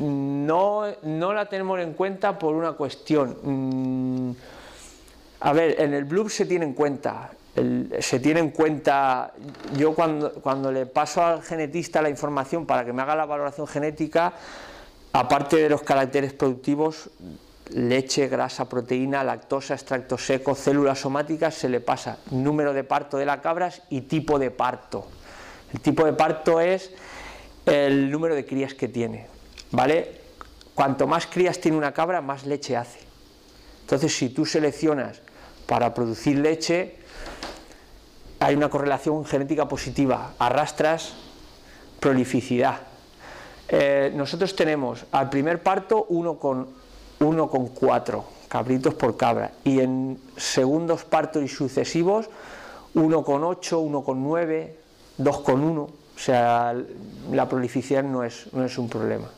[0.00, 3.36] no, no la tenemos en cuenta por una cuestión.
[3.42, 4.32] Mm,
[5.40, 7.30] a ver, en el Bloom se tiene en cuenta,
[8.00, 9.32] se tiene en cuenta,
[9.76, 13.66] yo cuando, cuando le paso al genetista la información para que me haga la valoración
[13.66, 14.32] genética,
[15.12, 17.10] aparte de los caracteres productivos,
[17.74, 23.26] leche, grasa, proteína, lactosa, extracto seco, células somáticas, se le pasa número de parto de
[23.26, 25.06] la cabras y tipo de parto.
[25.72, 26.92] El tipo de parto es
[27.66, 29.26] el número de crías que tiene,
[29.70, 30.20] ¿vale?
[30.74, 33.00] Cuanto más crías tiene una cabra, más leche hace.
[33.82, 35.20] Entonces, si tú seleccionas
[35.66, 36.96] para producir leche,
[38.38, 41.14] hay una correlación genética positiva, arrastras
[42.00, 42.80] prolificidad.
[43.68, 51.48] Eh, nosotros tenemos al primer parto 1,4 cabritos por cabra y en segundos partos y
[51.48, 52.28] sucesivos
[52.94, 54.72] 1,8, 1,9,
[55.18, 56.74] 2,1, o sea,
[57.30, 59.28] la prolificidad no es, no es un problema.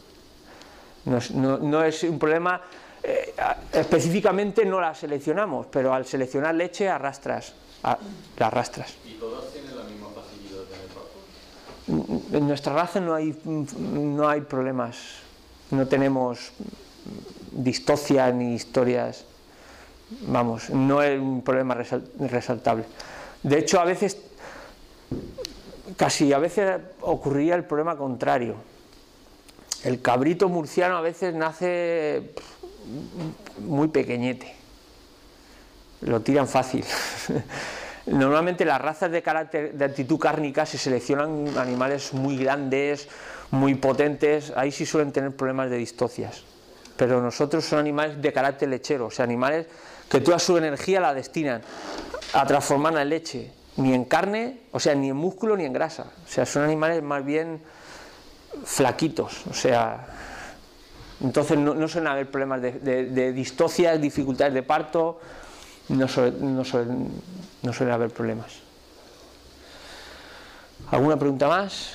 [1.05, 2.61] No es, no, es un problema,
[3.03, 3.34] eh,
[3.72, 8.94] específicamente no la seleccionamos, pero al seleccionar leche arrastras, la arrastras.
[9.05, 12.36] ¿Y todas tienen la misma facilidad en el parto?
[12.38, 14.96] En nuestra raza no hay, no hay problemas,
[15.70, 16.53] no tenemos
[17.50, 19.24] distocia ni historias,
[20.28, 22.84] vamos, no es un problema resaltable.
[23.42, 24.18] De hecho, a veces
[25.96, 28.55] casi a veces ocurría el problema contrario.
[29.85, 32.30] El cabrito murciano a veces nace
[33.59, 34.55] muy pequeñete,
[36.03, 36.85] lo tiran fácil.
[38.07, 43.09] Normalmente las razas de carácter de actitud cárnica se seleccionan animales muy grandes,
[43.51, 46.45] muy potentes, ahí sí suelen tener problemas de distocias.
[46.97, 49.66] Pero nosotros son animales de carácter lechero, o sea, animales
[50.09, 51.62] que toda su energía la destinan
[52.35, 56.07] a transformarla en leche, ni en carne, o sea, ni en músculo ni en grasa.
[56.24, 57.61] O sea, son animales más bien
[58.64, 60.06] flaquitos, o sea,
[61.22, 62.72] entonces no, suelen haber problemas de,
[63.06, 65.20] de, distocias, dificultades de parto,
[65.88, 68.54] no, no, suelen, haber problemas.
[70.90, 71.92] ¿Alguna pregunta más?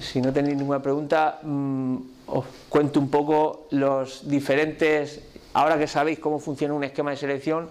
[0.00, 1.96] Si no tenéis ninguna pregunta, mm,
[2.26, 5.20] os cuento un poco los diferentes,
[5.52, 7.68] ahora que sabéis cómo funciona un esquema de selección,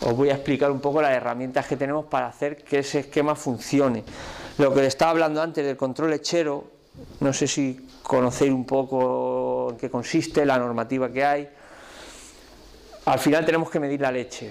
[0.00, 3.34] os voy a explicar un poco las herramientas que tenemos para hacer que ese esquema
[3.34, 4.04] funcione.
[4.58, 6.64] Lo que le estaba hablando antes del control lechero,
[7.20, 11.48] no sé si conocéis un poco en qué consiste, la normativa que hay.
[13.04, 14.50] Al final tenemos que medir la leche.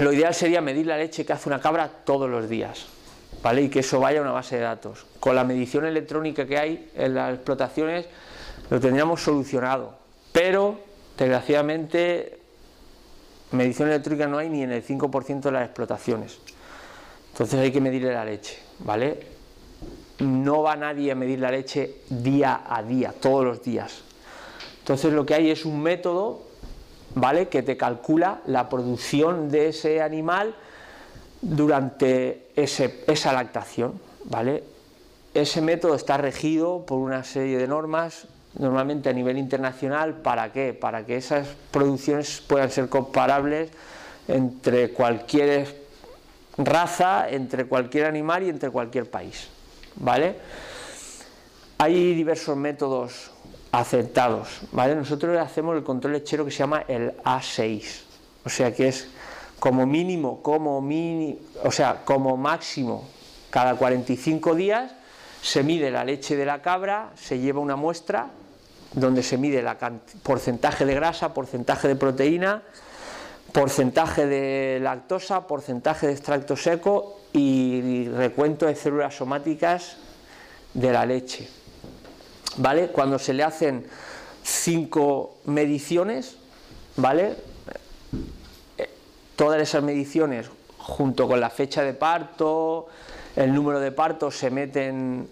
[0.00, 2.86] Lo ideal sería medir la leche que hace una cabra todos los días,
[3.40, 3.62] ¿vale?
[3.62, 5.06] Y que eso vaya a una base de datos.
[5.20, 8.06] Con la medición electrónica que hay en las explotaciones
[8.68, 9.94] lo tendríamos solucionado,
[10.32, 10.80] pero
[11.16, 12.40] desgraciadamente
[13.52, 16.40] medición electrónica no hay ni en el 5% de las explotaciones.
[17.38, 19.20] Entonces hay que medirle la leche, ¿vale?
[20.18, 24.00] No va nadie a medir la leche día a día, todos los días.
[24.80, 26.42] Entonces lo que hay es un método,
[27.14, 27.46] ¿vale?
[27.46, 30.56] Que te calcula la producción de ese animal
[31.40, 34.64] durante esa lactación, ¿vale?
[35.32, 38.26] Ese método está regido por una serie de normas,
[38.58, 40.74] normalmente a nivel internacional, ¿para qué?
[40.74, 43.70] Para que esas producciones puedan ser comparables
[44.26, 45.77] entre cualquier
[46.58, 49.48] raza entre cualquier animal y entre cualquier país.
[49.96, 50.36] ¿Vale?
[51.78, 53.30] Hay diversos métodos
[53.72, 54.60] aceptados.
[54.72, 54.94] ¿vale?
[54.94, 58.02] Nosotros hacemos el control lechero que se llama el A6.
[58.44, 59.08] O sea que es
[59.58, 63.08] como mínimo, como mini, o sea, como máximo,
[63.50, 64.92] cada 45 días
[65.42, 68.30] se mide la leche de la cabra, se lleva una muestra
[68.92, 69.68] donde se mide el
[70.22, 72.62] porcentaje de grasa, porcentaje de proteína,
[73.52, 79.96] porcentaje de lactosa, porcentaje de extracto seco y recuento de células somáticas
[80.74, 81.48] de la leche.
[82.56, 82.88] ¿Vale?
[82.88, 83.86] Cuando se le hacen
[84.42, 86.36] cinco mediciones,
[86.96, 87.36] ¿vale?
[89.36, 92.88] Todas esas mediciones, junto con la fecha de parto,
[93.36, 95.28] el número de partos, se meten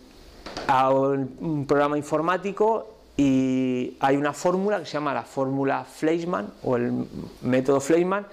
[0.69, 6.77] a un programa informático y hay una fórmula que se llama la fórmula Fleischmann o
[6.77, 7.07] el
[7.43, 8.27] método Fleischmann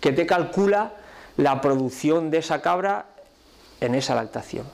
[0.00, 0.94] que te calcula
[1.36, 3.06] la producción de esa cabra
[3.80, 4.64] en esa lactación.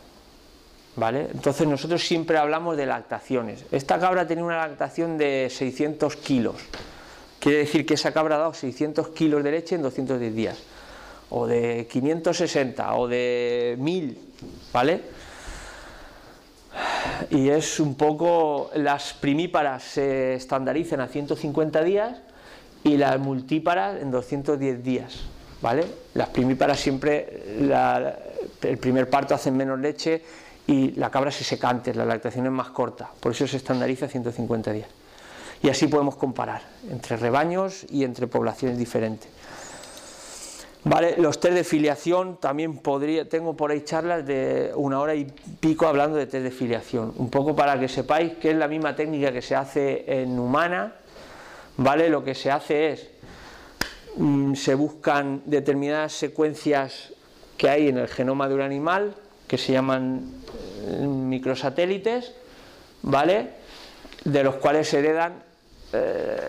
[0.94, 1.28] ¿Vale?
[1.32, 3.66] Entonces nosotros siempre hablamos de lactaciones.
[3.70, 6.56] Esta cabra tenía una lactación de 600 kilos.
[7.38, 10.58] Quiere decir que esa cabra ha dado 600 kilos de leche en 210 días.
[11.28, 14.18] O de 560 o de 1000.
[14.72, 15.02] ¿Vale?
[17.30, 22.18] Y es un poco, las primíparas se estandarizan a 150 días
[22.84, 25.20] y las multíparas en 210 días,
[25.60, 25.84] ¿vale?
[26.14, 27.42] Las primíparas siempre,
[28.62, 30.22] el primer parto hacen menos leche
[30.66, 34.06] y la cabra se seca antes, la lactación es más corta, por eso se estandariza
[34.06, 34.88] a 150 días.
[35.62, 39.30] Y así podemos comparar entre rebaños y entre poblaciones diferentes.
[40.88, 45.24] Vale, los test de filiación también podría, tengo por ahí charlas de una hora y
[45.58, 48.94] pico hablando de test de filiación, un poco para que sepáis que es la misma
[48.94, 50.94] técnica que se hace en humana,
[51.76, 53.10] vale, lo que se hace es
[54.16, 57.12] mm, se buscan determinadas secuencias
[57.56, 59.12] que hay en el genoma de un animal
[59.48, 60.34] que se llaman
[60.86, 62.32] eh, microsatélites,
[63.02, 63.50] vale,
[64.24, 65.32] de los cuales se heredan
[65.92, 66.46] eh,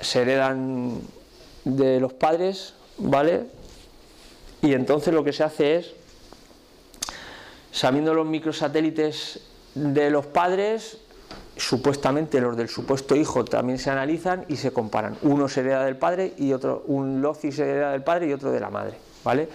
[0.00, 1.02] se heredan
[1.64, 3.46] de los padres ¿vale?
[4.62, 5.92] Y entonces lo que se hace es,
[7.72, 9.40] sabiendo los microsatélites
[9.74, 10.98] de los padres,
[11.56, 15.16] supuestamente los del supuesto hijo también se analizan y se comparan.
[15.22, 18.50] Uno se hereda del padre y otro, un loci se hereda del padre y otro
[18.50, 19.48] de la madre, ¿vale?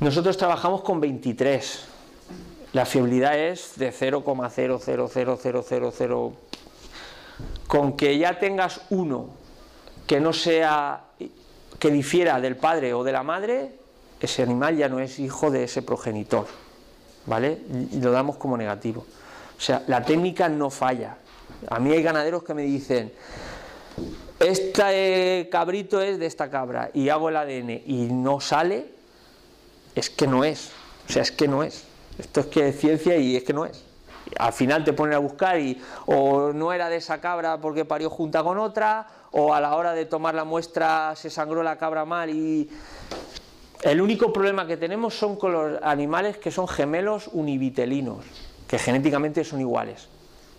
[0.00, 1.84] Nosotros trabajamos con 23.
[2.72, 6.32] La fiabilidad es de 0,00000.
[7.66, 9.30] Con que ya tengas uno
[10.06, 11.04] que no sea
[11.78, 13.72] que difiera del padre o de la madre,
[14.20, 16.46] ese animal ya no es hijo de ese progenitor,
[17.26, 17.58] ¿vale?
[17.92, 19.04] Y lo damos como negativo.
[19.56, 21.16] O sea, la técnica no falla.
[21.68, 23.12] A mí hay ganaderos que me dicen,
[24.38, 28.86] este cabrito es de esta cabra y hago el ADN y no sale,
[29.94, 30.70] es que no es.
[31.08, 31.84] O sea, es que no es.
[32.18, 33.84] Esto es que es ciencia y es que no es.
[34.38, 38.08] Al final te ponen a buscar y o no era de esa cabra porque parió
[38.10, 42.04] junta con otra, o a la hora de tomar la muestra se sangró la cabra
[42.04, 42.70] mal y
[43.82, 48.24] el único problema que tenemos son con los animales que son gemelos univitelinos,
[48.68, 50.08] que genéticamente son iguales,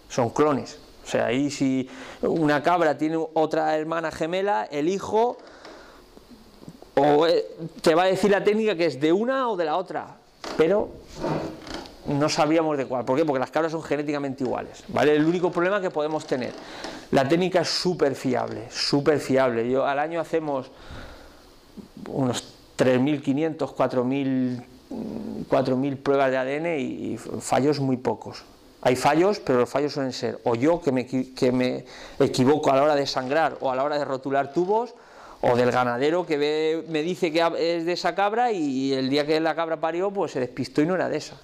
[0.09, 0.79] son clones.
[1.05, 1.89] O sea, ahí si
[2.21, 5.37] una cabra tiene otra hermana gemela, el hijo
[6.95, 7.45] o eh,
[7.81, 10.17] te va a decir la técnica que es de una o de la otra,
[10.57, 10.89] pero
[12.07, 13.05] no sabíamos de cuál.
[13.05, 13.25] ¿Por qué?
[13.25, 14.83] Porque las cabras son genéticamente iguales.
[14.87, 15.15] ¿vale?
[15.15, 16.53] El único problema que podemos tener.
[17.11, 19.69] La técnica es súper fiable, súper fiable.
[19.69, 20.71] Yo al año hacemos
[22.07, 22.43] unos
[22.77, 24.63] 3.500, 4.000
[25.49, 28.43] 4.000 pruebas de ADN y, fallos muy pocos.
[28.81, 31.85] Hay fallos, pero los fallos suelen ser o yo que me, que me
[32.19, 34.93] equivoco a la hora de sangrar o a la hora de rotular tubos,
[35.45, 39.25] o del ganadero que ve, me dice que es de esa cabra y el día
[39.25, 41.35] que la cabra parió, pues se despistó y no era de esa.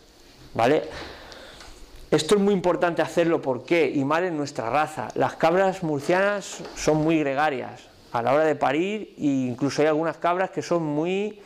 [0.53, 0.83] ¿Vale?
[2.11, 3.91] Esto es muy importante hacerlo, ¿por qué?
[3.93, 5.09] Y mal en nuestra raza.
[5.13, 10.17] Las cabras murcianas son muy gregarias a la hora de parir e incluso hay algunas
[10.17, 11.39] cabras que son muy,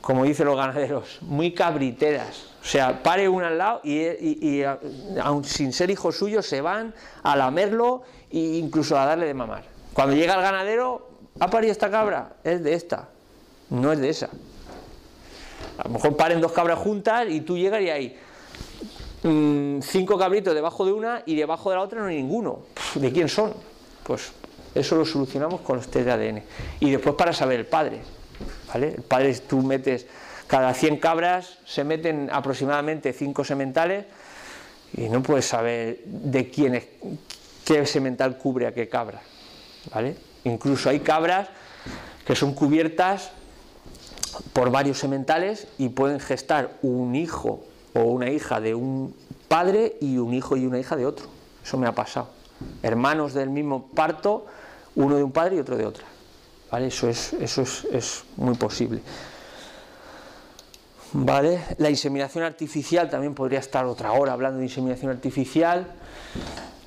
[0.00, 2.50] como dicen los ganaderos, muy cabriteras.
[2.62, 4.62] O sea, pare una al lado y,
[5.20, 9.64] aun sin ser hijos suyos se van a lamerlo e incluso a darle de mamar.
[9.92, 11.08] Cuando llega el ganadero,
[11.40, 12.34] ¿ha parido esta cabra?
[12.44, 13.08] Es de esta,
[13.70, 14.28] no es de esa.
[15.80, 18.18] A lo mejor paren dos cabras juntas y tú llegas y hay
[19.22, 22.60] mm, cinco cabritos debajo de una y debajo de la otra no hay ninguno.
[22.94, 23.54] ¿De quién son?
[24.02, 24.32] Pues
[24.74, 26.42] eso lo solucionamos con los test de ADN.
[26.80, 28.00] Y después para saber el padre.
[28.74, 30.06] El padre, tú metes,
[30.46, 34.04] cada 100 cabras se meten aproximadamente 5 sementales
[34.92, 36.84] y no puedes saber de quién es,
[37.64, 39.22] qué semental cubre a qué cabra.
[39.94, 40.14] ¿vale?
[40.44, 41.48] Incluso hay cabras
[42.26, 43.32] que son cubiertas
[44.52, 47.64] por varios sementales y pueden gestar un hijo
[47.94, 49.14] o una hija de un
[49.48, 51.26] padre y un hijo y una hija de otro.
[51.64, 52.28] Eso me ha pasado.
[52.82, 54.46] Hermanos del mismo parto,
[54.94, 56.04] uno de un padre y otro de otra.
[56.70, 56.86] ¿Vale?
[56.86, 59.00] Eso, es, eso es, muy posible.
[61.12, 61.60] ¿Vale?
[61.78, 65.86] La inseminación artificial también podría estar otra hora hablando de inseminación artificial.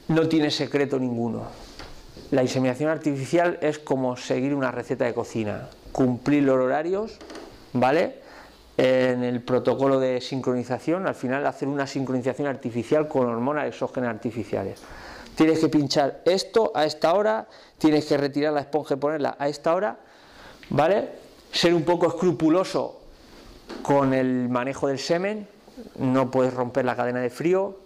[0.07, 1.43] No tiene secreto ninguno.
[2.31, 7.17] La inseminación artificial es como seguir una receta de cocina, cumplir los horarios,
[7.71, 8.21] ¿vale?
[8.75, 14.81] En el protocolo de sincronización, al final hacer una sincronización artificial con hormonas exógenas artificiales.
[15.35, 19.47] Tienes que pinchar esto a esta hora, tienes que retirar la esponja y ponerla a
[19.47, 19.97] esta hora,
[20.69, 21.09] ¿vale?
[21.51, 22.99] Ser un poco escrupuloso
[23.83, 25.47] con el manejo del semen,
[25.97, 27.77] no puedes romper la cadena de frío,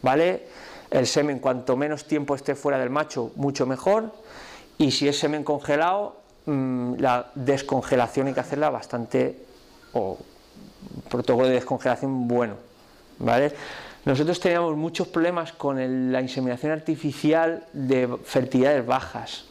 [0.00, 0.46] ¿vale?
[0.90, 4.12] El semen, cuanto menos tiempo esté fuera del macho, mucho mejor.
[4.78, 9.44] Y si es semen congelado, mm, la descongelación hay que hacerla bastante,
[9.92, 10.18] o
[11.08, 12.54] protocolo de descongelación bueno.
[13.18, 13.52] ¿vale?
[14.04, 19.44] Nosotros teníamos muchos problemas con la inseminación artificial de fertilidades bajas.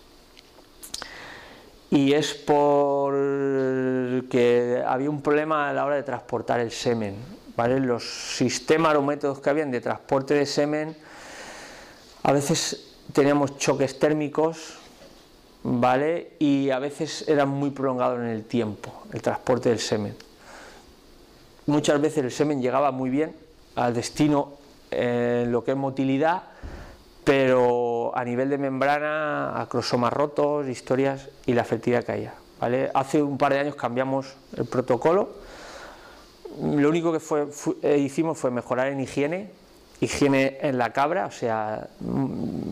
[1.89, 3.61] Y es porque
[4.85, 7.15] había un problema a la hora de transportar el semen.
[7.55, 7.79] ¿vale?
[7.79, 8.03] Los
[8.35, 10.95] sistemas o métodos que habían de transporte de semen
[12.23, 14.77] a veces teníamos choques térmicos,
[15.64, 16.34] ¿vale?
[16.39, 20.16] Y a veces eran muy prolongados en el tiempo, el transporte del semen.
[21.68, 23.36] Muchas veces el semen llegaba muy bien
[23.76, 24.53] al destino
[24.89, 26.43] en lo que es motilidad,
[27.24, 32.34] pero a nivel de membrana, acrosomas rotos, historias y la fertilidad caía.
[32.59, 32.89] ¿vale?
[32.93, 35.30] Hace un par de años cambiamos el protocolo.
[36.62, 37.47] Lo único que fue,
[37.82, 39.51] eh, hicimos fue mejorar en higiene,
[40.02, 41.88] higiene en la cabra, o sea,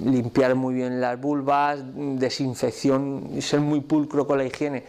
[0.04, 4.84] limpiar muy bien las vulvas, desinfección, ser muy pulcro con la higiene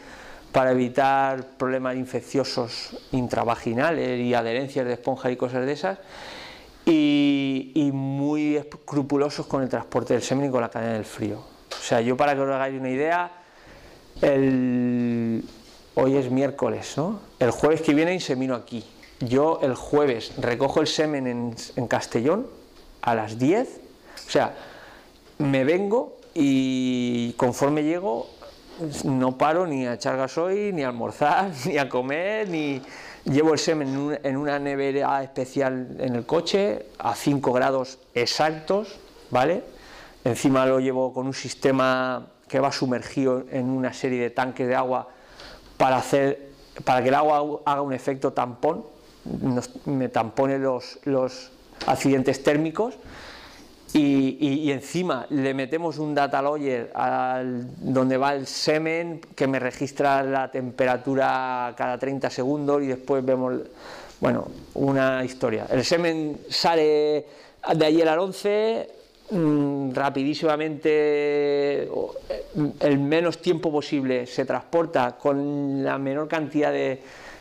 [0.51, 5.99] para evitar problemas infecciosos intravaginales y adherencias de esponja y cosas de esas.
[6.87, 11.39] Y, muy escrupulosos con el transporte del semen y con la cadena del frío.
[11.39, 13.31] O sea, yo para que os hagáis una idea,
[14.23, 15.45] el,
[15.95, 17.21] hoy es miércoles, ¿no?
[17.39, 18.85] El jueves que viene insemino aquí,
[19.21, 22.47] yo el jueves recojo el semen en, Castellón
[23.03, 23.81] a las 10,
[24.27, 24.55] o sea,
[25.39, 28.29] me vengo y conforme llego
[29.05, 32.81] no paro ni a echar gasoil, ni a almorzar, ni a comer, ni
[33.25, 38.99] llevo el semen en una nevera especial en el coche a 5 grados exactos,
[39.31, 39.63] ¿vale?
[40.25, 44.75] Encima lo llevo con un sistema que va sumergido en una serie de tanques de
[44.75, 45.09] agua
[45.77, 46.51] para hacer
[46.85, 48.85] para que el agua haga un efecto tampón
[49.87, 51.51] me tampone los, los
[51.87, 52.99] accidentes térmicos
[53.93, 60.23] y, encima le metemos un data logger al, donde va el semen que me registra
[60.23, 63.55] la temperatura cada 30 segundos y después vemos
[64.21, 65.67] Bueno, una historia.
[65.71, 67.27] El semen sale
[67.75, 68.89] de ayer al 11,
[69.31, 71.89] mm, rapidísimamente,
[72.81, 77.01] el menos tiempo posible, se transporta con la menor cantidad de,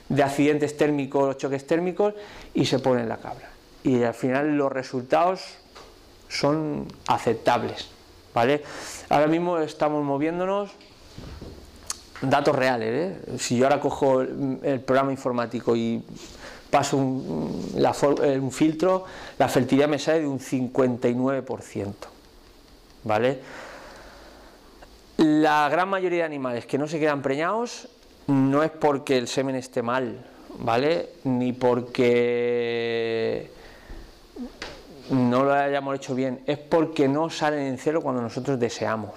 [0.09, 2.15] de accidentes térmicos, choques térmicos,
[2.53, 3.49] y se pone en la cabra.
[3.83, 5.41] Y al final los resultados
[6.27, 7.89] son aceptables.
[8.33, 8.63] ¿vale?
[9.09, 10.71] Ahora mismo estamos moviéndonos
[12.21, 12.89] datos reales.
[12.93, 13.37] ¿eh?
[13.37, 16.03] Si yo ahora cojo el, programa informático y
[16.69, 19.05] paso un, un, filtro,
[19.37, 21.93] la fertilidad me sale de un 59%.
[23.03, 23.39] ¿Vale?
[25.17, 27.89] La gran mayoría de animales que no se quedan preñados
[28.29, 30.23] no es porque el semen esté mal,
[30.59, 31.09] ¿vale?
[31.23, 33.49] Ni porque
[35.09, 39.13] no lo hayamos hecho bien, es porque no salen en cero cuando nosotros deseamos.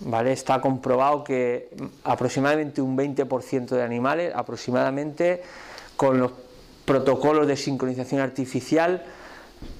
[0.00, 0.32] ¿Vale?
[0.32, 1.70] Está comprobado que
[2.02, 5.42] aproximadamente un 20% de animales, aproximadamente
[5.96, 6.32] con los
[6.84, 9.04] protocolos de sincronización artificial,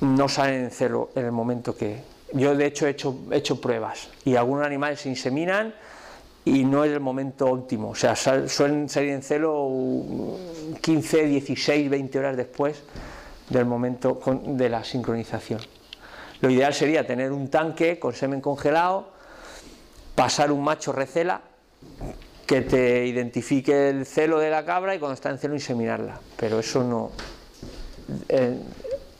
[0.00, 2.02] no salen en cero en el momento que...
[2.32, 5.74] Yo de hecho he hecho, he hecho pruebas y algunos animales se inseminan
[6.44, 9.66] y no es el momento óptimo, o sea, suelen salir en cero
[10.80, 12.82] 15, 16, 20 horas después
[13.48, 15.60] del momento de la sincronización.
[16.40, 19.08] Lo ideal sería tener un tanque con semen congelado,
[20.14, 21.40] pasar un macho recela
[22.46, 26.58] que te identifique el celo de la cabra y cuando está en celo inseminarla, pero
[26.58, 27.10] eso no,
[28.28, 28.58] eh,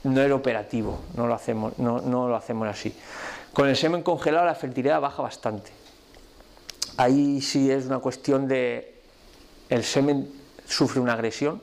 [0.03, 2.95] no es operativo, no lo, hacemos, no, no lo hacemos así.
[3.55, 5.84] Con el semen congelado la fertilidad baja bastante.
[6.97, 8.95] Ahí sí es una cuestión de
[9.69, 10.31] el semen
[10.67, 11.61] sufre una agresión,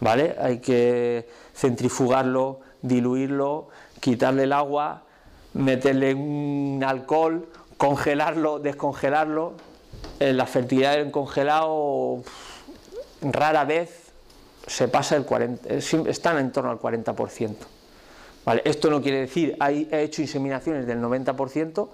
[0.00, 0.36] ¿vale?
[0.40, 3.68] Hay que centrifugarlo, diluirlo,
[4.00, 5.04] quitarle el agua,
[5.54, 9.54] meterle un alcohol, congelarlo, descongelarlo.
[10.18, 12.22] En la fertilidad en congelado
[13.20, 14.12] rara vez
[14.66, 15.68] se pasa el 40,
[16.08, 17.56] están en torno al 40%.
[18.44, 18.62] ¿Vale?
[18.64, 21.88] Esto no quiere decir, he hecho inseminaciones del 90%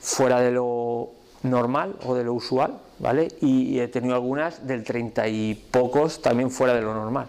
[0.00, 3.28] fuera de lo normal o de lo usual, ¿vale?
[3.40, 7.26] Y, he tenido algunas del 30 y pocos también fuera de lo normal.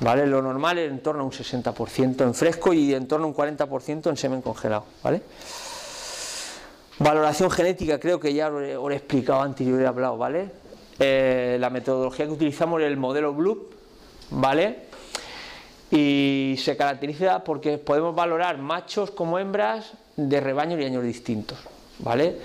[0.00, 0.26] ¿Vale?
[0.26, 3.34] Lo normal es en torno a un 60% en fresco y en torno a un
[3.34, 5.22] 40% en semen congelado, ¿vale?
[6.98, 10.50] Valoración genética, creo que ya os he, explicado antes y he hablado, ¿vale?
[10.98, 13.72] Eh, la metodología que utilizamos es el modelo Bloop,
[14.30, 14.86] ¿vale?
[15.90, 21.58] Y se caracteriza porque podemos valorar machos como hembras de rebaños y años distintos,
[22.00, 22.38] ¿vale?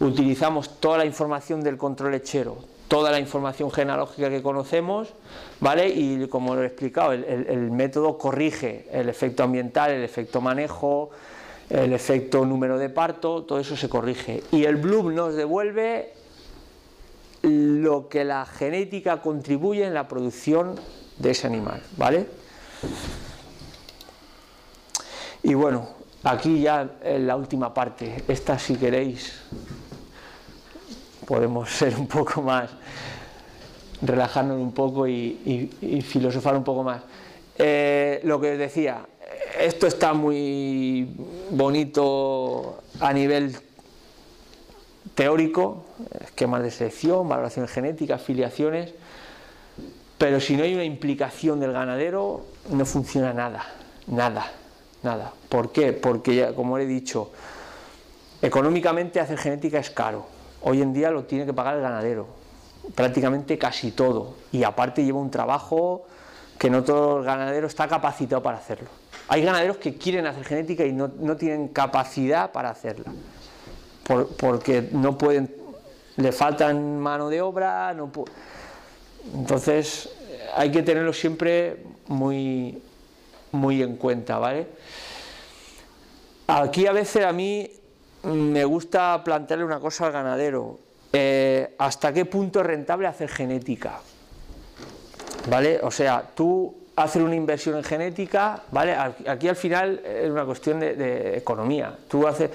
[0.00, 5.14] Utilizamos toda la información del control lechero, toda la información genealógica que conocemos,
[5.60, 5.88] ¿vale?
[5.88, 11.10] Y como lo he explicado, el, método corrige el efecto ambiental, el efecto manejo,
[11.70, 14.42] el efecto número de parto, todo eso se corrige.
[14.52, 16.12] Y el Bloom nos devuelve
[17.42, 20.76] lo que la genética contribuye en la producción
[21.18, 22.26] de ese animal, ¿vale?
[25.42, 25.88] Y bueno,
[26.22, 29.40] aquí ya la última parte, esta si queréis
[31.24, 32.70] podemos ser un poco más,
[34.02, 37.02] relajarnos un poco y, filosofar un poco más.
[37.56, 39.06] Eh, lo que os decía,
[39.58, 41.08] esto está muy
[41.50, 43.56] bonito a nivel
[45.14, 45.84] teórico,
[46.24, 48.94] esquemas de selección, valoración genética, afiliaciones,
[50.18, 53.64] pero si no hay una implicación del ganadero, no funciona nada,
[54.06, 54.50] nada,
[55.02, 55.32] nada.
[55.48, 55.92] ¿Por qué?
[55.92, 57.30] Porque, ya, como he dicho,
[58.42, 60.33] económicamente hacer genética es caro
[60.64, 62.26] hoy en día lo tiene que pagar el ganadero,
[62.94, 66.06] prácticamente casi todo, y aparte lleva un trabajo
[66.58, 68.88] que no todo el ganadero está capacitado para hacerlo.
[69.28, 73.12] Hay ganaderos que quieren hacer genética y no, tienen capacidad para hacerla,
[74.38, 75.54] porque no pueden,
[76.16, 78.10] le faltan mano de obra, no
[79.34, 80.10] entonces
[80.54, 82.82] hay que tenerlo siempre muy,
[83.52, 84.66] muy en cuenta, ¿vale?
[86.46, 87.70] Aquí a veces a mí
[88.24, 90.78] me gusta plantearle una cosa al ganadero.
[91.12, 94.00] Eh, ¿Hasta qué punto es rentable hacer genética?
[95.48, 95.80] ¿Vale?
[95.82, 98.96] O sea, tú hacer una inversión en genética, ¿vale?
[99.26, 101.96] Aquí al final es una cuestión de, economía.
[102.08, 102.50] Tú haces.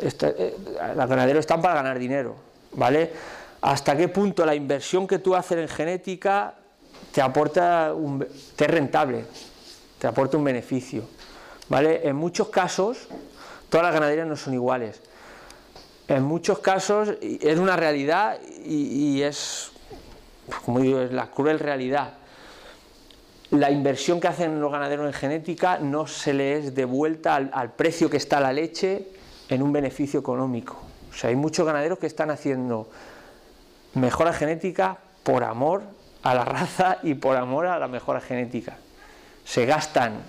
[0.00, 0.56] Eh,
[0.96, 2.34] los ganaderos están para ganar dinero,
[2.72, 3.12] ¿vale?
[3.60, 6.54] ¿Hasta qué punto la inversión que tú haces en genética
[7.12, 8.26] te aporta un,
[8.56, 9.24] te es rentable,
[9.98, 11.04] te aporta un beneficio?
[11.68, 12.06] ¿Vale?
[12.06, 13.08] En muchos casos,
[13.74, 15.00] Todas las ganaderías no son iguales.
[16.06, 19.72] En muchos casos es una realidad y, es,
[20.64, 22.12] como digo, es la cruel realidad.
[23.50, 27.72] La inversión que hacen los ganaderos en genética no se les es devuelta al, al
[27.72, 29.08] precio que está la leche
[29.48, 30.80] en un beneficio económico.
[31.10, 32.88] O sea, hay muchos ganaderos que están haciendo
[33.94, 35.82] mejora genética por amor
[36.22, 38.76] a la raza y por amor a la mejora genética.
[39.44, 40.22] Se gastan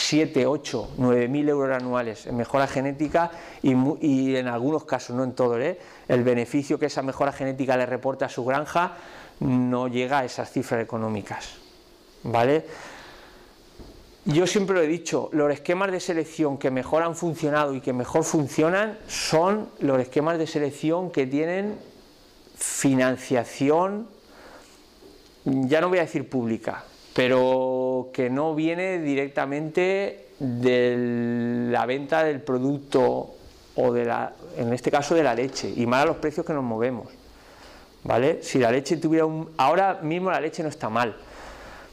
[0.00, 3.30] 7, 8, 9 mil euros anuales en mejora genética
[3.62, 5.78] y, en algunos casos, no en todo, ¿eh?
[6.08, 8.96] el beneficio que esa mejora genética le reporta a su granja
[9.40, 11.50] no llega a esas cifras económicas.
[12.22, 12.66] ¿Vale?
[14.26, 17.92] Yo siempre lo he dicho, los esquemas de selección que mejor han funcionado y que
[17.92, 21.78] mejor funcionan son los esquemas de selección que tienen
[22.56, 24.08] financiación,
[25.44, 26.84] ya no voy a decir pública,
[27.20, 33.34] pero que no viene directamente de la venta del producto
[33.74, 36.54] o de la, en este caso de la leche, y más a los precios que
[36.54, 37.08] nos movemos.
[38.04, 38.42] ¿Vale?
[38.42, 39.52] Si la leche tuviera un.
[39.58, 41.14] Ahora mismo la leche no está mal,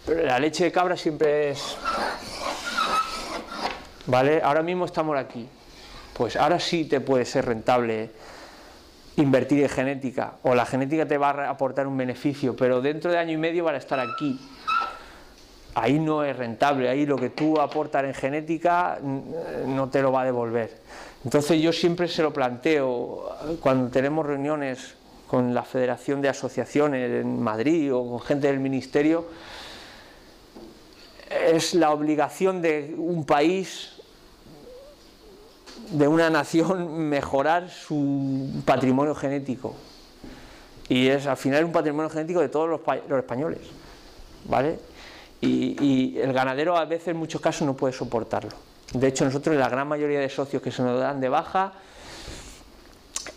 [0.05, 1.75] pero la leche de cabra siempre es.
[4.05, 4.41] ¿Vale?
[4.41, 5.45] Ahora mismo estamos aquí.
[6.13, 8.11] Pues ahora sí te puede ser rentable
[9.17, 13.17] invertir en genética, o la genética te va a aportar un beneficio, pero dentro de
[13.17, 14.39] año y medio van a estar aquí
[15.77, 20.21] ahí no es rentable, ahí lo que tú aportas en genética no te lo va
[20.21, 20.81] a devolver.
[21.23, 24.95] Entonces yo siempre se lo planteo cuando tenemos reuniones
[25.27, 29.27] con la Federación de Asociaciones en Madrid o con gente del Ministerio,
[31.29, 33.91] es la obligación de un país,
[35.91, 39.75] de una nación, mejorar su patrimonio genético.
[40.89, 43.59] Y es al final un patrimonio genético de todos los, los españoles.
[44.45, 44.79] ¿Vale?
[45.41, 48.51] Y, el ganadero a veces en muchos casos no puede soportarlo.
[48.93, 51.73] De hecho, nosotros la gran mayoría de socios que se nos dan de baja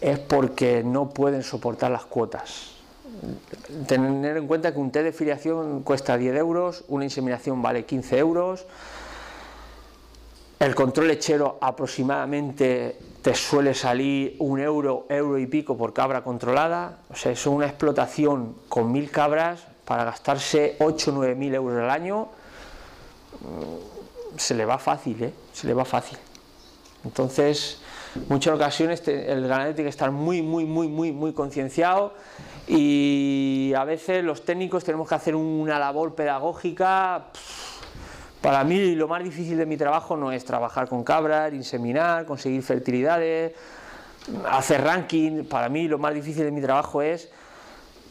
[0.01, 2.73] es porque no pueden soportar las cuotas.
[3.87, 8.19] Tener en cuenta que un test de filiación cuesta 10 euros, una inseminación vale 15
[8.19, 8.67] euros,
[10.61, 16.99] el control lechero aproximadamente te suele salir un euro, euro y pico por cabra controlada,
[17.11, 21.83] o sea, es una explotación con mil cabras para gastarse 8 o 9 mil euros
[21.83, 22.29] al año,
[24.37, 25.33] se le va fácil, ¿eh?
[25.53, 26.17] se le va fácil.
[27.05, 27.81] Entonces,
[28.29, 32.15] muchas ocasiones el ganadero tiene que estar muy, muy, muy, muy, muy concienciado
[32.69, 37.25] y a veces los técnicos tenemos que hacer una labor pedagógica.
[38.41, 42.63] Para mí lo más difícil de mi trabajo no es trabajar con cabras, inseminar, conseguir
[42.63, 43.55] fertilidades,
[44.53, 45.43] hacer ranking.
[45.47, 47.29] Para mí lo más difícil de mi trabajo es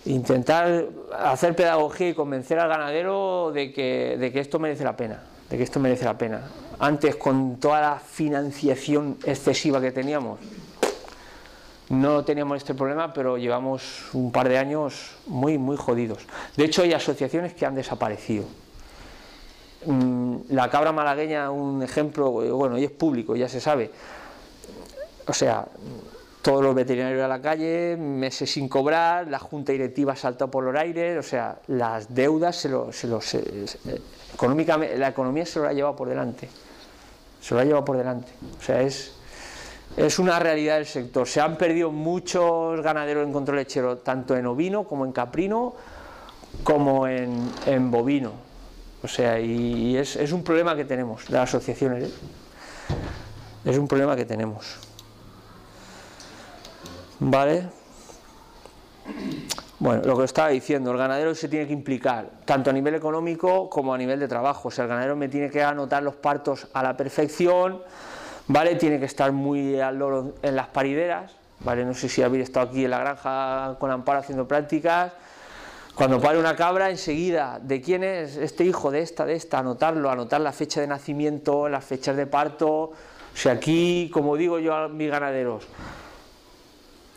[0.05, 0.85] intentar
[1.17, 5.57] hacer pedagogía y convencer al ganadero de que, de que esto merece la pena, de
[5.57, 6.41] que esto merece la pena.
[6.79, 10.39] Antes, con toda la financiación excesiva que teníamos,
[11.89, 16.19] no teníamos este problema, pero llevamos un par de años muy, muy jodidos.
[16.55, 18.45] De hecho, hay asociaciones que han desaparecido.
[19.85, 23.91] Mm, la cabra malagueña, un ejemplo, bueno, y es público, ya se sabe.
[25.25, 25.65] O sea,
[26.41, 30.75] todos los veterinarios a la calle, meses sin cobrar, la junta directiva saltó por los
[30.75, 33.19] aires, o sea, las deudas se lo, se lo
[34.97, 36.49] la economía se lo ha llevado por delante,
[37.41, 39.15] se lo ha llevado por delante, o sea, es,
[40.19, 41.27] una realidad del sector.
[41.27, 45.75] Se han perdido muchos ganaderos en control lechero, tanto en ovino como en caprino,
[46.63, 48.31] como en, bovino,
[49.03, 52.11] o sea, y, es, un problema que tenemos las asociaciones, ¿eh?
[53.65, 54.88] es un problema que tenemos.
[57.19, 57.67] ¿Vale?
[59.79, 63.69] Bueno, lo que estaba diciendo, el ganadero se tiene que implicar, tanto a nivel económico
[63.69, 64.67] como a nivel de trabajo.
[64.67, 67.81] O sea, el ganadero me tiene que anotar los partos a la perfección,
[68.47, 68.75] ¿vale?
[68.75, 71.85] Tiene que estar muy al loro en las parideras, ¿vale?
[71.85, 75.13] No sé si habéis estado aquí en la granja con Amparo haciendo prácticas.
[75.95, 79.59] Cuando pare una cabra, enseguida, ¿de quién es este hijo, de esta, de esta?
[79.59, 82.69] Anotarlo, anotar la fecha de nacimiento, las fechas de parto.
[82.69, 82.93] O
[83.33, 85.67] sea, aquí, como digo yo a mis ganaderos,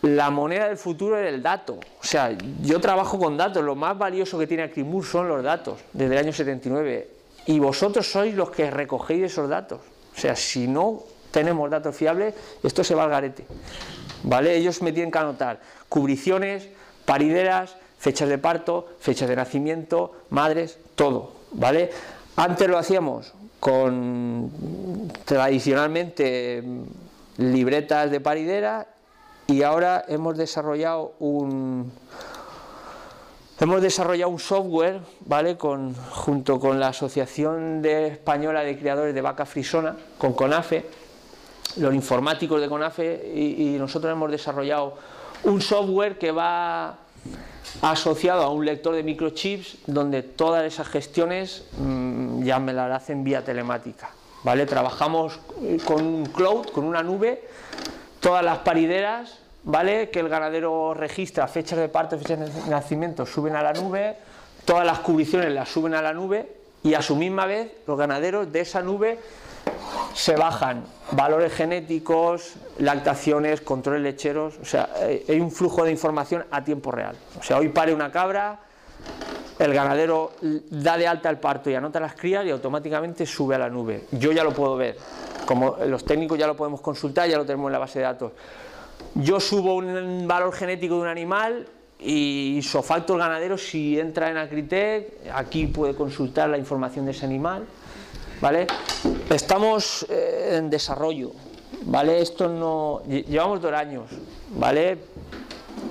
[0.02, 1.74] la moneda del futuro es el dato.
[1.74, 5.80] O sea, yo trabajo con datos, lo más valioso que tiene Acrimur son los datos,
[5.92, 7.08] desde el año 79.
[7.46, 9.80] Y vosotros sois los que recogéis esos datos.
[10.14, 13.46] O sea, si no tenemos datos fiables, esto se va al garete.
[14.24, 14.56] ¿Vale?
[14.56, 16.68] Ellos me tienen que anotar cubriciones,
[17.04, 21.32] parideras, fechas de parto, fechas de nacimiento, madres, todo.
[21.52, 21.90] ¿Vale?
[22.36, 24.50] Antes lo hacíamos con
[25.24, 26.62] tradicionalmente
[27.38, 28.86] libretas de paridera
[29.52, 31.92] y ahora hemos desarrollado un
[33.60, 39.44] hemos desarrollado un software vale con junto con la asociación española de criadores de vaca
[39.44, 40.86] frisona con CONAFE
[41.76, 44.96] los informáticos de CONAFE y, nosotros hemos desarrollado
[45.44, 46.98] un software que va
[47.82, 53.22] asociado a un lector de microchips donde todas esas gestiones mm, ya me las hacen
[53.22, 54.10] vía telemática
[54.44, 55.38] vale trabajamos
[55.84, 57.44] con un cloud con una nube
[58.20, 60.10] todas las parideras ¿vale?
[60.10, 64.16] Que el ganadero registra fechas de parto, fechas de nacimiento, suben a la nube,
[64.64, 66.48] todas las cubriciones las suben a la nube
[66.82, 69.18] y a su misma vez los ganaderos de esa nube
[70.14, 76.44] se bajan valores genéticos, lactaciones, controles lecheros, o sea, eh, hay un flujo de información
[76.50, 77.16] a tiempo real.
[77.38, 78.60] O sea, hoy pare una cabra,
[79.58, 83.58] el ganadero da de alta el parto y anota las crías y automáticamente sube a
[83.58, 84.04] la nube.
[84.12, 84.96] Yo ya lo puedo ver,
[85.46, 88.32] como los técnicos ya lo podemos consultar, ya lo tenemos en la base de datos.
[89.14, 91.66] Yo subo un valor genético de un animal
[91.98, 97.26] y sofacto el ganadero si entra en Acritec, aquí puede consultar la información de ese
[97.26, 97.66] animal,
[98.40, 98.66] ¿vale?
[99.28, 101.32] Estamos eh, en desarrollo,
[101.84, 102.22] ¿vale?
[102.22, 104.04] Esto no llevamos dos años,
[104.56, 104.98] ¿vale?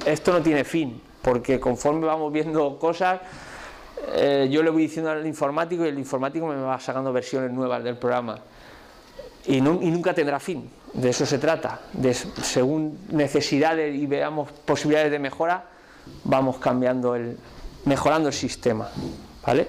[0.03, 3.21] Esto no tiene fin, porque conforme vamos viendo cosas
[4.15, 7.83] eh, yo le voy diciendo al informático y el informático me va sacando versiones nuevas
[7.83, 8.39] del programa
[9.45, 11.79] y nunca tendrá fin, de eso se trata,
[12.43, 15.65] según necesidades y veamos posibilidades de mejora,
[16.23, 17.37] vamos cambiando el,
[17.85, 18.89] mejorando el sistema,
[19.45, 19.67] ¿vale?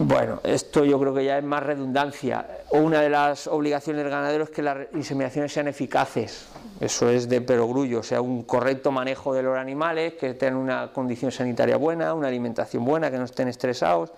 [0.00, 2.46] Bueno, esto yo creo que ya es más redundancia.
[2.70, 6.46] Una de las obligaciones del ganadero es que las inseminaciones sean eficaces.
[6.78, 10.92] Eso es de perogrullo, o sea, un correcto manejo de los animales, que tengan una
[10.92, 14.12] condición sanitaria buena, una alimentación buena, que no estén estresados.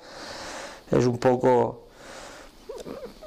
[0.90, 1.86] Es un poco,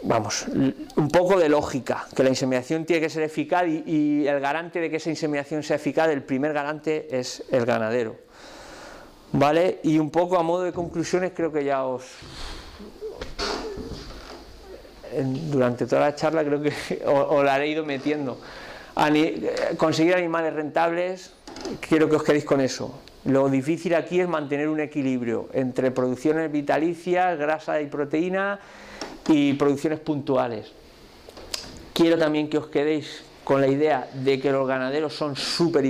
[0.04, 4.40] vamos, un poco de lógica, que la inseminación tiene que ser eficaz y, y el
[4.40, 8.16] garante de que esa inseminación sea eficaz, el primer garante es el ganadero.
[9.34, 9.80] ¿Vale?
[9.82, 12.04] Y un poco a modo de conclusiones creo que ya os...
[15.50, 16.72] Durante toda la charla creo que
[17.06, 18.40] os, la he ido metiendo.
[19.78, 21.34] conseguir animales rentables,
[21.80, 23.00] quiero que os quedéis con eso.
[23.26, 28.60] Lo difícil aquí es mantener un equilibrio entre producciones vitalicias, grasa y proteína
[29.28, 30.72] y producciones puntuales.
[31.94, 35.86] Quiero también que os quedéis con la idea de que los ganaderos son súper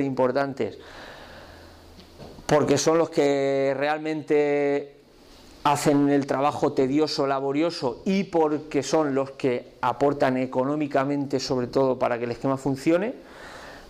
[0.00, 0.78] importantes
[2.48, 4.94] porque son los que realmente
[5.64, 12.18] hacen el trabajo tedioso, laborioso y porque son los que aportan económicamente sobre todo para
[12.18, 13.12] que el esquema funcione,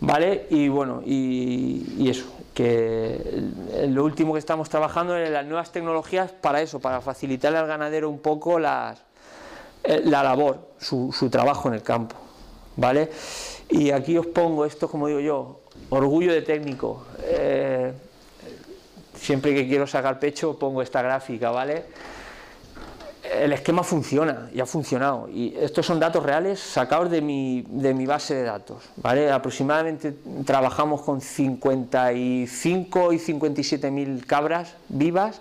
[0.00, 0.46] ¿vale?
[0.50, 3.42] Y bueno, y, eso, que
[3.88, 8.08] lo último que estamos trabajando en las nuevas tecnologías para eso, para facilitarle al ganadero
[8.08, 8.98] un poco las,
[9.84, 12.16] eh, la labor, su, trabajo en el campo,
[12.76, 13.10] ¿vale?
[13.70, 15.60] Y aquí os pongo esto, como digo yo,
[15.90, 17.04] orgullo de técnico.
[17.22, 17.92] Eh,
[19.14, 21.84] siempre que quiero sacar pecho pongo esta gráfica, ¿vale?
[23.32, 25.28] El esquema funciona y ha funcionado.
[25.28, 29.30] Y estos son datos reales sacados de mi, de mi base de datos, ¿vale?
[29.30, 30.14] Aproximadamente
[30.44, 35.40] trabajamos con 55 y 57 mil cabras vivas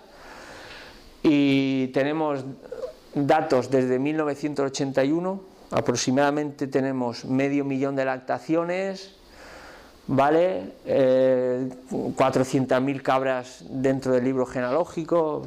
[1.22, 2.44] y tenemos
[3.14, 5.40] datos desde 1981,
[5.70, 9.17] aproximadamente tenemos medio millón de lactaciones,
[10.08, 10.72] ¿vale?
[10.86, 15.46] Eh, 400.000 cabras dentro del libro genealógico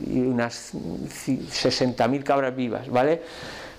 [0.00, 3.22] y unas 60.000 cabras vivas, ¿vale?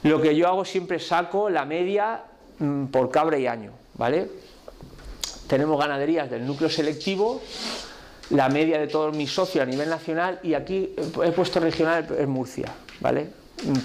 [0.03, 2.21] Lo que yo hago siempre saco la media
[2.59, 4.29] mm, por cabra y año, ¿vale?
[5.47, 7.41] Tenemos ganaderías del núcleo selectivo,
[8.29, 10.93] la media de todos mis socios a nivel nacional y aquí
[11.23, 12.67] he puesto regional en Murcia,
[12.99, 13.29] ¿vale?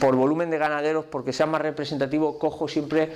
[0.00, 3.12] Por volumen de ganaderos, porque sea más representativo, cojo siempre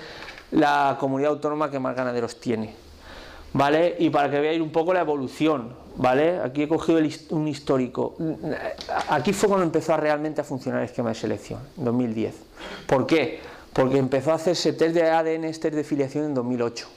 [0.52, 2.85] la comunidad autónoma que más ganaderos tiene.
[3.52, 3.96] ¿Vale?
[3.98, 6.40] Y para que veáis un poco la evolución, ¿vale?
[6.40, 7.00] Aquí he cogido
[7.30, 8.16] un histórico.
[9.08, 12.34] Aquí fue cuando empezó realmente a funcionar el esquema de selección, en 2010.
[12.86, 13.40] ¿Por qué?
[13.72, 16.88] Porque empezó a hacerse test de ADN, test de filiación en 2008.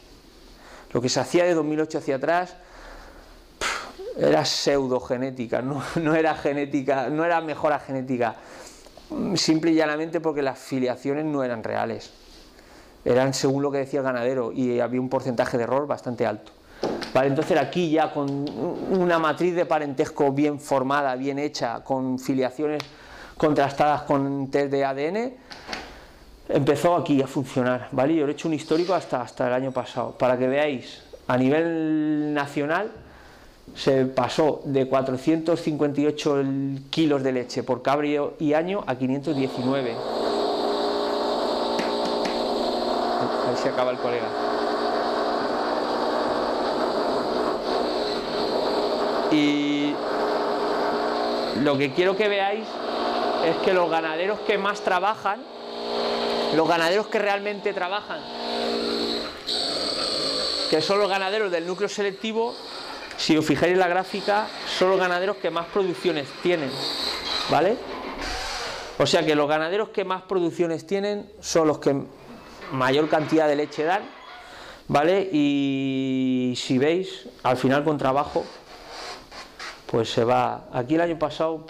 [0.93, 2.55] Lo que se hacía de 2008 hacia atrás
[4.17, 8.35] era pseudogenética, no, no era genética, no era mejora genética,
[9.35, 12.11] simple y llanamente porque las filiaciones no eran reales
[13.05, 16.51] eran según lo que decía el ganadero y había un porcentaje de error bastante alto.
[17.13, 18.45] Vale, entonces aquí ya con
[18.91, 22.83] una matriz de parentesco bien formada, bien hecha, con filiaciones
[23.37, 25.33] contrastadas con test de ADN,
[26.49, 28.15] empezó aquí a funcionar, ¿vale?
[28.15, 32.33] Yo he hecho un histórico hasta, hasta el año pasado, para que veáis, a nivel
[32.33, 32.91] nacional
[33.75, 36.43] se pasó de 458
[36.89, 40.38] kilos de leche por cabrio y año a 519.
[43.61, 44.27] Si acaba el colega.
[49.31, 49.93] Y
[51.61, 52.65] lo que quiero que veáis
[53.45, 55.43] es que los ganaderos que más trabajan,
[56.55, 58.21] los ganaderos que realmente trabajan,
[60.69, 62.55] que son los ganaderos del núcleo selectivo,
[63.17, 66.71] si os fijáis en la gráfica, son los ganaderos que más producciones tienen,
[67.51, 67.77] ¿vale?
[68.97, 71.95] O sea que los ganaderos que más producciones tienen son los que
[72.71, 74.03] mayor cantidad de leche dan,
[74.87, 75.29] ¿vale?
[75.31, 78.45] Y si veis, al final con trabajo,
[79.85, 80.65] pues se va.
[80.73, 81.65] Aquí el año pasado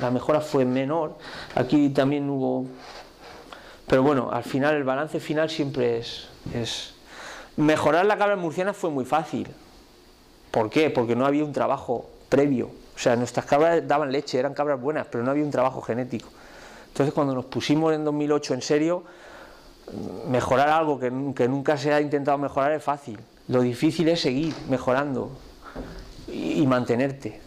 [0.00, 1.16] la mejora fue menor,
[1.54, 2.66] aquí también hubo.
[3.86, 6.94] Pero bueno, al final el balance final siempre es.
[7.56, 9.48] Mejorar la cabra murciana fue muy fácil.
[10.50, 10.90] ¿Por qué?
[10.90, 12.70] Porque no había un trabajo previo.
[12.94, 16.28] O sea, nuestras cabras daban leche, eran cabras buenas, pero no había un trabajo genético.
[16.88, 19.04] Entonces, cuando nos pusimos en 2008 en serio,
[20.28, 23.18] mejorar algo que, que nunca se ha intentado mejorar es fácil.
[23.48, 25.30] Lo difícil es seguir mejorando
[26.28, 27.40] y, y mantenerte.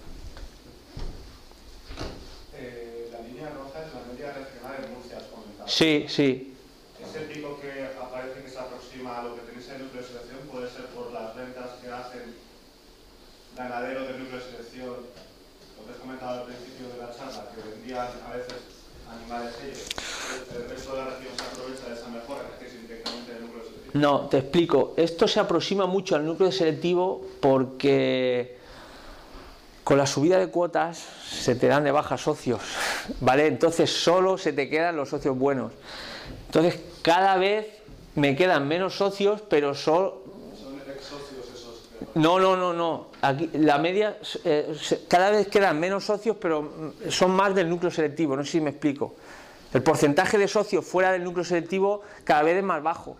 [2.56, 5.68] Eh, la línea roja es la media regional de Murcia, has comentado.
[5.68, 6.56] Sí, sí.
[7.02, 10.08] Ese pico que aparece que se aproxima a lo que tenéis en el núcleo de
[10.08, 12.36] selección puede ser por las ventas que hacen
[13.56, 14.96] ganaderos del núcleo de selección,
[15.78, 18.73] lo que has comentado al principio de la charla, que vendían a veces
[19.22, 19.88] animales ellos.
[20.56, 24.02] El resto de la región se aprovecha de esa mejora núcleo de selección.
[24.02, 24.94] No, te explico.
[24.98, 28.58] Esto se aproxima mucho al núcleo selectivo porque
[29.84, 30.98] con la subida de cuotas
[31.30, 32.62] se te dan de baja socios,
[33.20, 33.48] ¿vale?
[33.48, 35.74] Entonces solo se te quedan los socios buenos.
[36.46, 37.68] Entonces cada vez
[38.16, 40.22] me quedan menos socios, pero solo...
[40.62, 41.82] Son ex socios esos.
[41.82, 43.08] que- No, no, no, no.
[43.22, 44.76] Aquí, la media, eh,
[45.08, 48.62] cada vez quedan menos socios, pero mm, son más del núcleo selectivo, no sé si
[48.62, 49.16] me explico.
[49.74, 53.18] El porcentaje de socios fuera del núcleo selectivo cada vez es más bajo.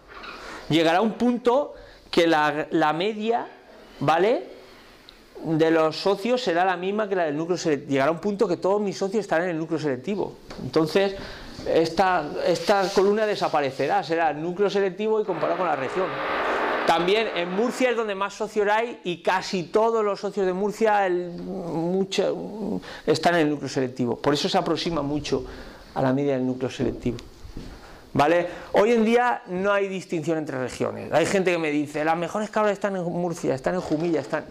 [0.70, 1.74] Llegará un punto
[2.12, 3.48] que la, la media,
[4.00, 4.52] ¿vale?
[5.44, 7.92] De los socios será la misma que la del núcleo selectivo.
[7.92, 10.36] Llegará un punto que todos mis socios estarán en el núcleo selectivo.
[10.64, 11.16] Entonces,
[11.68, 16.08] esta, esta columna desaparecerá, será el núcleo selectivo y comparado con la región.
[16.94, 21.08] También en Murcia es donde más socios hay y casi todos los socios de Murcia
[23.08, 24.16] están en el núcleo selectivo.
[24.18, 25.44] Por eso se aproxima mucho
[25.96, 27.18] a la media del núcleo selectivo.
[28.14, 28.48] ¿Vale?
[28.74, 31.12] Hoy en día no hay distinción entre regiones.
[31.12, 34.46] Hay gente que me dice, las mejores cabras están en Murcia, están en Jumilla, están...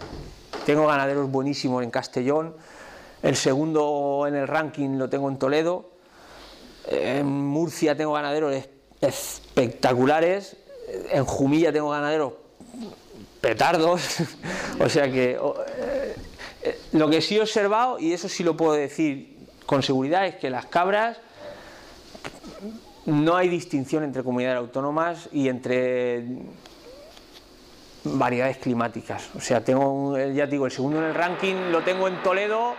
[0.66, 2.56] Tengo ganaderos buenísimos en Castellón,
[3.23, 5.90] el segundo en el ranking lo tengo en Toledo,
[6.89, 8.69] en Murcia tengo ganaderos es-
[9.01, 10.56] espectaculares,
[11.10, 12.35] en Jumilla tengo ganaderos
[13.40, 14.19] petardos,
[14.81, 16.16] o sea que eh,
[16.62, 19.36] eh, lo que sí he observado, y eso sí lo puedo decir
[19.66, 21.19] con seguridad, es que las cabras
[23.06, 26.24] no hay distinción entre comunidades autónomas y entre
[28.05, 29.31] variedades climáticas.
[29.36, 32.74] O sea, tengo, ya digo, el segundo en el ranking lo tengo en Toledo,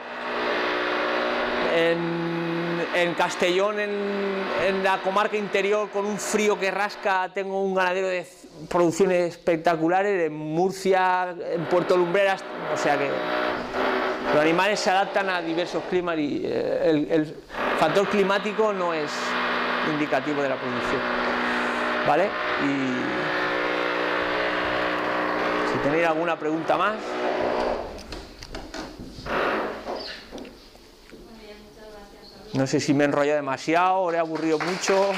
[1.76, 2.32] en,
[2.95, 8.26] en Castellón, en, la comarca interior, con un frío que rasca, tengo un ganadero de
[8.70, 12.44] producciones espectaculares, en Murcia, en Puerto Lumbreras,
[12.74, 13.10] o sea que
[14.34, 17.36] los animales se adaptan a diversos climas y eh, el, el
[17.80, 19.11] factor climático no es
[19.91, 21.02] indicativo de la producción.
[22.07, 22.30] ¿Vale?
[22.64, 23.24] Y
[25.72, 26.95] si tenéis alguna pregunta más.
[31.11, 32.28] Muy bien, muchas gracias.
[32.30, 32.41] Saludos.
[32.53, 35.11] No sé si me he enrollado demasiado le he aburrido mucho.